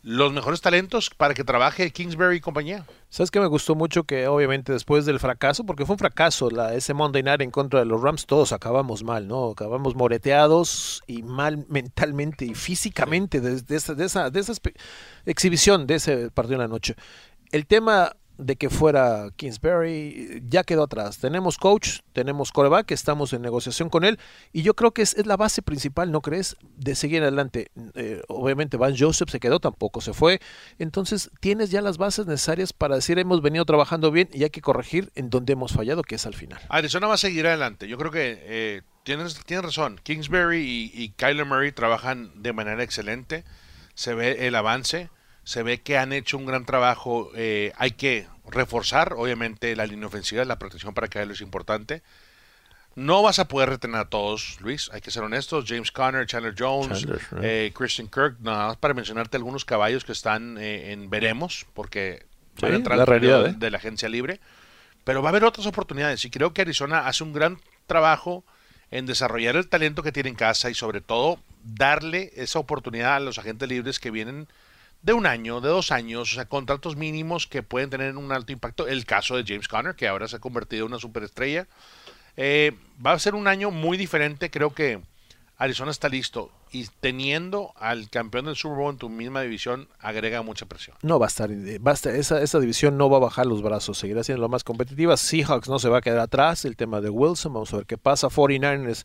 los 0.05 0.33
mejores 0.33 0.61
talentos 0.61 1.11
para 1.11 1.35
que 1.35 1.43
trabaje 1.43 1.91
Kingsbury 1.91 2.37
y 2.37 2.41
compañía. 2.41 2.87
¿Sabes 3.15 3.31
qué 3.31 3.39
me 3.39 3.47
gustó 3.47 3.77
mucho? 3.77 4.03
Que 4.03 4.27
obviamente 4.27 4.73
después 4.73 5.07
del 5.07 5.21
fracaso, 5.21 5.65
porque 5.65 5.87
fue 5.87 5.95
un 5.95 6.01
fracaso 6.01 6.51
la, 6.51 6.75
ese 6.75 6.95
Monday 6.95 7.23
Night 7.23 7.43
en 7.43 7.53
contra 7.53 7.79
de 7.79 7.87
los 7.87 8.03
Rams, 8.03 8.27
todos 8.27 8.53
acabamos 8.53 9.05
mal, 9.05 9.29
¿no? 9.29 9.51
Acabamos 9.51 9.95
moreteados 9.95 11.01
y 11.07 11.23
mal 11.23 11.65
mentalmente 11.69 12.45
y 12.45 12.57
físicamente 12.57 13.41
de, 13.41 13.63
de 13.63 13.77
esa, 13.77 13.95
de, 13.95 14.07
esa, 14.07 14.31
de 14.31 14.41
esa 14.41 14.53
exhibición 15.27 15.87
de 15.87 15.95
ese 15.95 16.31
partido 16.33 16.57
en 16.57 16.63
la 16.63 16.67
noche. 16.67 16.97
El 17.53 17.69
tema 17.69 18.17
de 18.39 18.57
que 18.57 18.71
fuera 18.71 19.29
Kingsbury 19.37 20.43
ya 20.49 20.65
quedó 20.65 20.85
atrás. 20.85 21.19
Tenemos 21.19 21.59
coach, 21.59 22.01
tenemos 22.13 22.53
coreback, 22.53 22.91
estamos 22.91 23.33
en 23.33 23.43
negociación 23.43 23.89
con 23.89 24.05
él 24.05 24.19
y 24.53 24.63
yo 24.63 24.75
creo 24.75 24.93
que 24.93 25.03
es, 25.03 25.27
la 25.27 25.37
base 25.37 25.63
principal, 25.63 26.11
¿no 26.11 26.21
crees? 26.21 26.57
De 26.77 26.95
seguir 26.95 27.23
adelante. 27.23 27.71
Eh, 27.95 28.23
obviamente 28.29 28.77
Van 28.77 28.97
Joseph 28.97 29.31
se 29.31 29.41
quedó, 29.41 29.61
tampoco 29.61 30.01
se 30.01 30.13
fue. 30.13 30.41
Entonces 30.79 31.31
tienes 31.41 31.71
ya 31.71 31.81
las 31.81 31.99
bases 31.99 32.27
necesarias 32.27 32.73
para 32.73 32.97
decir 32.97 33.19
hemos 33.19 33.43
venido 33.43 33.65
trabajando 33.65 34.11
bien 34.11 34.29
y 34.33 34.43
hay 34.43 34.51
que 34.51 34.61
corregir 34.61 35.11
en 35.15 35.31
donde 35.31 35.53
hemos 35.53 35.73
fallado, 35.73 36.03
que 36.03 36.17
es 36.17 36.27
al 36.27 36.35
final. 36.35 36.61
Arizona 36.69 37.07
va 37.07 37.15
a 37.15 37.19
seguir 37.19 37.47
adelante. 37.47 37.89
Yo 37.89 37.99
creo 37.99 38.11
que 38.11 38.39
eh, 38.43 38.83
tienes, 39.05 39.45
tienes 39.45 39.65
razón. 39.65 40.01
Kingsbury 40.03 40.59
y, 40.59 40.93
y 40.93 41.11
Kyler 41.11 41.47
Murray 41.47 41.73
trabajan 41.73 42.43
de 42.43 42.53
manera 42.53 42.83
excelente. 42.83 43.45
Se 43.95 44.15
ve 44.15 44.49
el 44.49 44.57
avance 44.57 45.09
se 45.45 45.63
ve 45.63 45.81
que 45.81 45.99
han 45.99 46.13
hecho 46.13 46.39
un 46.39 46.47
gran 46.47 46.65
trabajo. 46.65 47.31
Eh, 47.37 47.73
hay 47.77 47.93
que 47.93 48.27
reforzar, 48.47 49.15
obviamente, 49.17 49.77
la 49.77 49.87
línea 49.87 50.07
ofensiva, 50.07 50.45
la 50.45 50.59
protección 50.59 50.95
para 50.95 51.09
caerlo 51.09 51.35
es 51.35 51.41
importante. 51.41 52.03
No 52.97 53.23
vas 53.23 53.39
a 53.41 53.49
poder 53.49 53.69
retener 53.69 53.97
a 53.97 54.05
todos, 54.05 54.59
Luis, 54.61 54.89
hay 54.93 55.01
que 55.01 55.11
ser 55.11 55.23
honestos. 55.23 55.65
James 55.67 55.91
Conner, 55.91 56.27
Chandler 56.27 56.55
Jones, 56.57 57.07
eh, 57.43 57.73
Christian 57.75 58.09
Kirk, 58.09 58.37
nada 58.41 58.69
más 58.69 58.77
para 58.77 58.95
mencionarte 58.95 59.37
algunos 59.37 59.65
caballos 59.65 60.05
que 60.05 60.13
están 60.13 60.57
eh, 60.59 60.93
en 60.93 61.11
veremos, 61.11 61.67
porque 61.75 62.25
van 62.61 62.73
a 62.73 62.77
entrar 62.77 62.99
la 62.99 63.05
realidad, 63.05 63.51
de 63.51 63.71
la 63.71 63.79
agencia 63.79 64.09
libre. 64.09 64.41
Pero 65.03 65.23
va 65.23 65.29
a 65.29 65.31
haber 65.31 65.45
otras 65.45 65.67
oportunidades 65.67 66.25
y 66.25 66.31
creo 66.31 66.55
que 66.55 66.63
Arizona 66.63 67.07
hace 67.07 67.25
un 67.25 67.33
gran 67.33 67.59
trabajo 67.87 68.45
en 68.91 69.07
desarrollar 69.07 69.57
el 69.57 69.69
talento 69.69 70.03
que 70.05 70.13
tiene 70.13 70.31
en 70.31 70.37
casa 70.37 70.71
y 70.71 70.75
sobre 70.75 71.01
todo 71.01 71.41
darle 71.65 72.33
esa 72.37 72.61
oportunidad 72.61 73.17
a 73.17 73.21
los 73.21 73.39
agentes 73.39 73.69
libres 73.69 73.99
que 73.99 74.13
vienen 74.13 74.47
de 75.05 75.13
un 75.13 75.27
año, 75.27 75.61
de 75.61 75.69
dos 75.69 75.93
años, 75.93 76.33
o 76.33 76.35
sea, 76.35 76.47
contratos 76.47 76.97
mínimos 76.97 77.47
que 77.47 77.63
pueden 77.63 77.91
tener 77.91 78.17
un 78.17 78.33
alto 78.33 78.53
impacto. 78.53 78.89
El 78.89 79.05
caso 79.05 79.37
de 79.37 79.45
James 79.47 79.69
Conner, 79.69 79.95
que 79.95 80.09
ahora 80.09 80.27
se 80.29 80.37
ha 80.37 80.39
convertido 80.39 80.87
en 80.87 80.93
una 80.93 80.99
superestrella. 80.99 81.67
Eh, 82.37 82.73
va 83.05 83.13
a 83.13 83.19
ser 83.19 83.35
un 83.35 83.47
año 83.47 83.71
muy 83.71 83.99
diferente, 83.99 84.51
creo 84.51 84.75
que 84.75 85.01
Arizona 85.59 85.91
está 85.91 86.09
listo 86.09 86.51
y 86.73 86.89
teniendo 87.01 87.73
al 87.77 88.09
campeón 88.11 88.47
del 88.47 88.57
Super 88.57 88.79
Bowl 88.79 88.93
en 88.93 88.99
tu 88.99 89.09
misma 89.09 89.43
división 89.43 89.89
agrega 90.01 90.43
mucha 90.43 90.67
presión. 90.67 90.97
No 91.03 91.19
va 91.19 91.27
a 91.27 91.29
estar, 91.29 91.51
a 91.51 92.17
esa, 92.17 92.41
esa, 92.41 92.59
división 92.59 92.97
no 92.97 93.09
va 93.09 93.19
a 93.19 93.21
bajar 93.21 93.47
los 93.47 93.63
brazos, 93.63 93.99
seguirá 93.99 94.25
siendo 94.25 94.41
lo 94.41 94.49
más 94.49 94.65
competitiva. 94.65 95.17
Seahawks 95.17 95.69
no 95.69 95.79
se 95.79 95.91
va 95.91 95.99
a 95.99 96.01
quedar 96.01 96.19
atrás, 96.19 96.65
el 96.65 96.77
tema 96.77 97.01
de 97.01 97.11
Wilson, 97.11 97.53
vamos 97.53 97.73
a 97.75 97.77
ver 97.77 97.87
qué 97.87 97.99
pasa. 97.99 98.29
49ers 98.29 99.05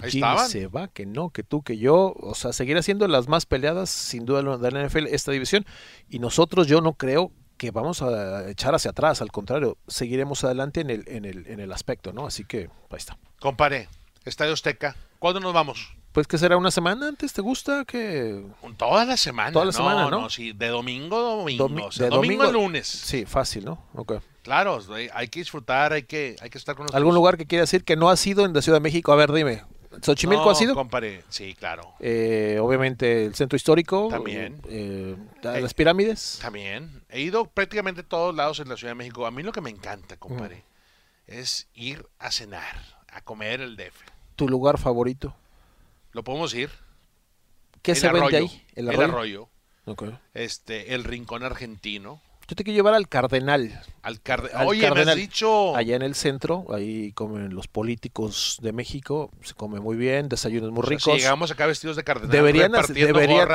que 0.00 0.10
Jimmy 0.10 0.38
se 0.48 0.66
va, 0.68 0.88
que 0.88 1.04
no, 1.04 1.30
que 1.30 1.42
tú, 1.42 1.62
que 1.62 1.76
yo, 1.76 2.14
o 2.18 2.34
sea, 2.34 2.52
seguirá 2.52 2.82
siendo 2.82 3.06
las 3.08 3.28
más 3.28 3.44
peleadas 3.44 3.90
sin 3.90 4.24
duda 4.24 4.56
de 4.56 4.70
la 4.70 4.86
NFL 4.86 5.06
esta 5.08 5.32
división 5.32 5.66
y 6.08 6.18
nosotros 6.18 6.66
yo 6.66 6.80
no 6.80 6.94
creo 6.94 7.30
que 7.58 7.70
vamos 7.70 8.02
a 8.02 8.48
echar 8.48 8.74
hacia 8.74 8.92
atrás, 8.92 9.20
al 9.20 9.30
contrario, 9.30 9.76
seguiremos 9.86 10.42
adelante 10.44 10.80
en 10.80 10.90
el, 10.90 11.04
en 11.06 11.24
el, 11.24 11.46
en 11.46 11.60
el 11.60 11.72
aspecto, 11.72 12.12
¿no? 12.12 12.26
Así 12.26 12.44
que 12.44 12.70
ahí 12.90 12.96
está. 12.96 13.18
Compare, 13.38 13.88
Estadio 14.24 14.54
Azteca, 14.54 14.96
¿cuándo 15.18 15.40
nos 15.40 15.52
vamos? 15.52 15.94
Pues 16.12 16.26
que 16.26 16.36
será 16.36 16.56
una 16.56 16.70
semana 16.70 17.08
antes, 17.08 17.32
¿te 17.32 17.40
gusta? 17.40 17.84
que 17.84 18.44
Toda 18.76 19.04
la 19.04 19.16
semana. 19.16 19.52
Toda 19.52 19.66
la 19.66 19.72
semana, 19.72 20.10
¿no? 20.10 20.28
sí, 20.28 20.52
de 20.52 20.68
domingo 20.68 21.16
a 21.16 21.36
domingo. 21.36 21.90
de 21.96 22.08
domingo, 22.08 22.42
a 22.42 22.50
lunes. 22.50 22.86
Sí, 22.86 23.24
fácil, 23.24 23.64
¿no? 23.64 23.82
Ok. 23.94 24.14
Claro, 24.42 24.78
hay 25.14 25.28
que 25.28 25.40
disfrutar, 25.40 25.92
hay 25.92 26.02
que, 26.02 26.36
hay 26.40 26.50
que 26.50 26.58
estar 26.58 26.74
con 26.74 26.84
nosotros. 26.84 26.98
¿Algún 26.98 27.14
lugar 27.14 27.36
que 27.36 27.46
quiera 27.46 27.62
decir 27.62 27.84
que 27.84 27.96
no 27.96 28.10
ha 28.10 28.16
sido 28.16 28.44
en 28.44 28.52
la 28.52 28.60
Ciudad 28.60 28.76
de 28.76 28.82
México? 28.82 29.12
A 29.12 29.16
ver, 29.16 29.32
dime. 29.32 29.62
¿Xochimilco 30.00 30.50
ha 30.50 30.54
sido? 30.54 30.74
Compare. 30.74 31.24
Sí, 31.28 31.54
claro. 31.54 31.94
Eh, 32.00 32.58
obviamente 32.60 33.26
el 33.26 33.34
centro 33.34 33.56
histórico. 33.56 34.08
También. 34.08 34.60
Eh, 34.68 35.16
las 35.42 35.72
eh, 35.72 35.74
pirámides. 35.74 36.38
También. 36.40 37.02
He 37.08 37.20
ido 37.20 37.46
prácticamente 37.46 38.02
a 38.02 38.04
todos 38.04 38.34
lados 38.34 38.60
en 38.60 38.68
la 38.68 38.76
Ciudad 38.76 38.92
de 38.92 38.96
México. 38.96 39.26
A 39.26 39.30
mí 39.30 39.42
lo 39.42 39.52
que 39.52 39.60
me 39.60 39.70
encanta, 39.70 40.16
compadre, 40.16 40.64
es 41.26 41.68
ir 41.74 42.06
a 42.18 42.30
cenar, 42.30 42.76
a 43.08 43.20
comer 43.22 43.60
el 43.60 43.76
DF. 43.76 44.00
¿Tu 44.36 44.48
lugar 44.48 44.78
favorito? 44.78 45.36
Lo 46.12 46.24
podemos 46.24 46.54
ir. 46.54 46.70
¿Qué 47.82 47.94
se 47.94 48.10
vende 48.10 48.36
ahí? 48.36 48.66
El 48.74 48.88
arroyo. 48.88 49.48
Este, 50.34 50.94
el 50.94 51.04
rincón 51.04 51.42
argentino. 51.42 52.20
Yo 52.48 52.56
te 52.56 52.64
quiero 52.64 52.76
llevar 52.76 52.94
al 52.94 53.08
Cardenal. 53.08 53.82
Al, 54.02 54.20
Cardenal. 54.20 54.66
Oye, 54.66 54.90
me 54.90 55.00
has 55.02 55.16
dicho. 55.16 55.76
Allá 55.76 55.96
en 55.96 56.02
el 56.02 56.14
centro, 56.14 56.66
ahí 56.74 57.12
comen 57.12 57.54
los 57.54 57.68
políticos 57.68 58.58
de 58.60 58.72
México, 58.72 59.30
se 59.42 59.54
come 59.54 59.80
muy 59.80 59.96
bien, 59.96 60.28
desayunos 60.28 60.70
muy 60.70 60.82
ricos. 60.82 61.14
llegamos 61.16 61.50
acá 61.50 61.66
vestidos 61.66 61.96
de 61.96 62.04
cardenal. 62.04 62.30
Deberían, 62.30 62.72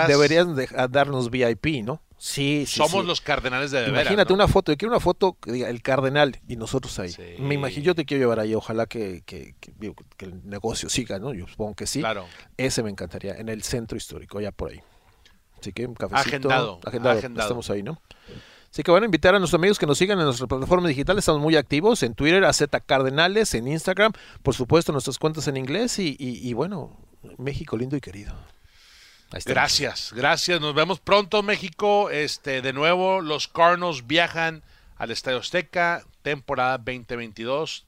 deberían, 0.08 0.56
darnos 0.90 1.30
VIP, 1.30 1.84
¿no? 1.84 2.02
Sí, 2.18 2.66
sí. 2.66 2.78
Somos 2.78 3.06
los 3.06 3.22
cardenales 3.22 3.70
de, 3.70 3.82
de 3.82 3.90
Imagínate 3.90 4.34
una 4.34 4.48
foto, 4.48 4.72
yo 4.72 4.78
quiero 4.78 4.92
una 4.92 5.00
foto 5.00 5.38
que 5.40 5.52
diga 5.52 5.70
el 5.70 5.84
cardenal 5.84 6.40
y 6.48 6.56
nosotros 6.56 6.98
ahí. 6.98 7.14
Me 7.38 7.54
imagino, 7.56 7.86
yo 7.86 7.96
te 7.96 8.06
quiero 8.06 8.24
llevar 8.24 8.40
ahí, 8.40 8.56
ojalá 8.56 8.88
que, 8.88 9.22
que, 9.26 9.54
que, 9.60 10.26
el 10.26 10.48
negocio 10.48 10.90
siga, 10.90 11.20
¿no? 11.20 11.34
Yo 11.34 11.48
supongo 11.48 11.76
que 11.76 11.86
sí. 11.86 12.00
Claro. 12.00 12.26
Ese 12.58 12.82
me 12.82 12.90
encantaría, 12.90 13.36
en 13.36 13.50
el 13.50 13.62
centro 13.62 13.98
histórico, 13.98 14.40
allá 14.40 14.52
por 14.52 14.72
ahí. 14.72 14.82
Así 15.60 15.74
que 15.74 15.86
un 15.86 15.94
cafecito. 15.94 16.28
Agendado. 16.28 16.80
Agendado. 16.86 17.18
agendado. 17.18 17.46
Estamos 17.46 17.70
ahí, 17.70 17.84
¿no? 17.84 18.02
Así 18.78 18.84
que 18.84 18.92
van 18.92 19.02
a 19.02 19.06
invitar 19.06 19.34
a 19.34 19.40
nuestros 19.40 19.58
amigos 19.58 19.80
que 19.80 19.88
nos 19.88 19.98
sigan 19.98 20.20
en 20.20 20.26
nuestras 20.26 20.48
plataformas 20.48 20.90
digitales. 20.90 21.24
Estamos 21.24 21.42
muy 21.42 21.56
activos 21.56 22.04
en 22.04 22.14
Twitter, 22.14 22.46
a 22.46 22.54
Z 22.54 22.80
Cardenales, 22.82 23.56
en 23.56 23.68
Instagram, 23.68 24.14
por 24.44 24.54
supuesto, 24.54 24.92
nuestras 24.92 25.18
cuentas 25.18 25.48
en 25.48 25.58
inglés 25.58 25.98
y, 25.98 26.54
bueno, 26.54 26.96
México 27.40 27.76
lindo 27.76 27.96
y 27.98 28.02
querido. 28.02 28.36
Gracias, 29.48 30.14
gracias. 30.16 30.62
Nos 30.62 30.76
vemos 30.76 31.00
pronto, 31.00 31.42
México. 31.42 32.12
Este, 32.12 32.62
de 32.62 32.72
nuevo, 32.72 33.20
los 33.20 33.48
Cardinals 33.48 34.06
viajan 34.06 34.62
al 34.98 35.10
Estadio 35.10 35.40
Azteca, 35.40 36.06
temporada 36.22 36.78
2022. 36.78 37.88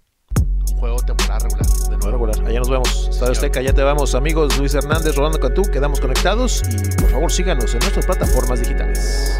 Un 0.71 0.78
juego 0.80 0.97
temporada 1.06 1.38
regular. 1.38 1.67
De 1.67 1.97
nuevo. 1.97 2.12
regular. 2.12 2.47
Allá 2.47 2.58
nos 2.58 2.69
vemos. 2.71 3.08
Estadio 3.12 3.34
Azteca, 3.34 3.62
ya 3.62 3.73
te 3.73 3.84
vamos, 3.84 4.15
amigos. 4.15 4.58
Luis 4.58 4.73
Hernández, 4.73 5.15
Rolando 5.15 5.39
Cantú. 5.39 5.62
Quedamos 5.71 5.99
conectados 5.99 6.63
y 6.67 6.99
por 6.99 7.12
favor 7.12 7.32
síganos 7.32 7.75
en 7.75 7.80
nuestras 7.82 8.08
plataformas 8.08 8.60
digitales. 8.62 9.39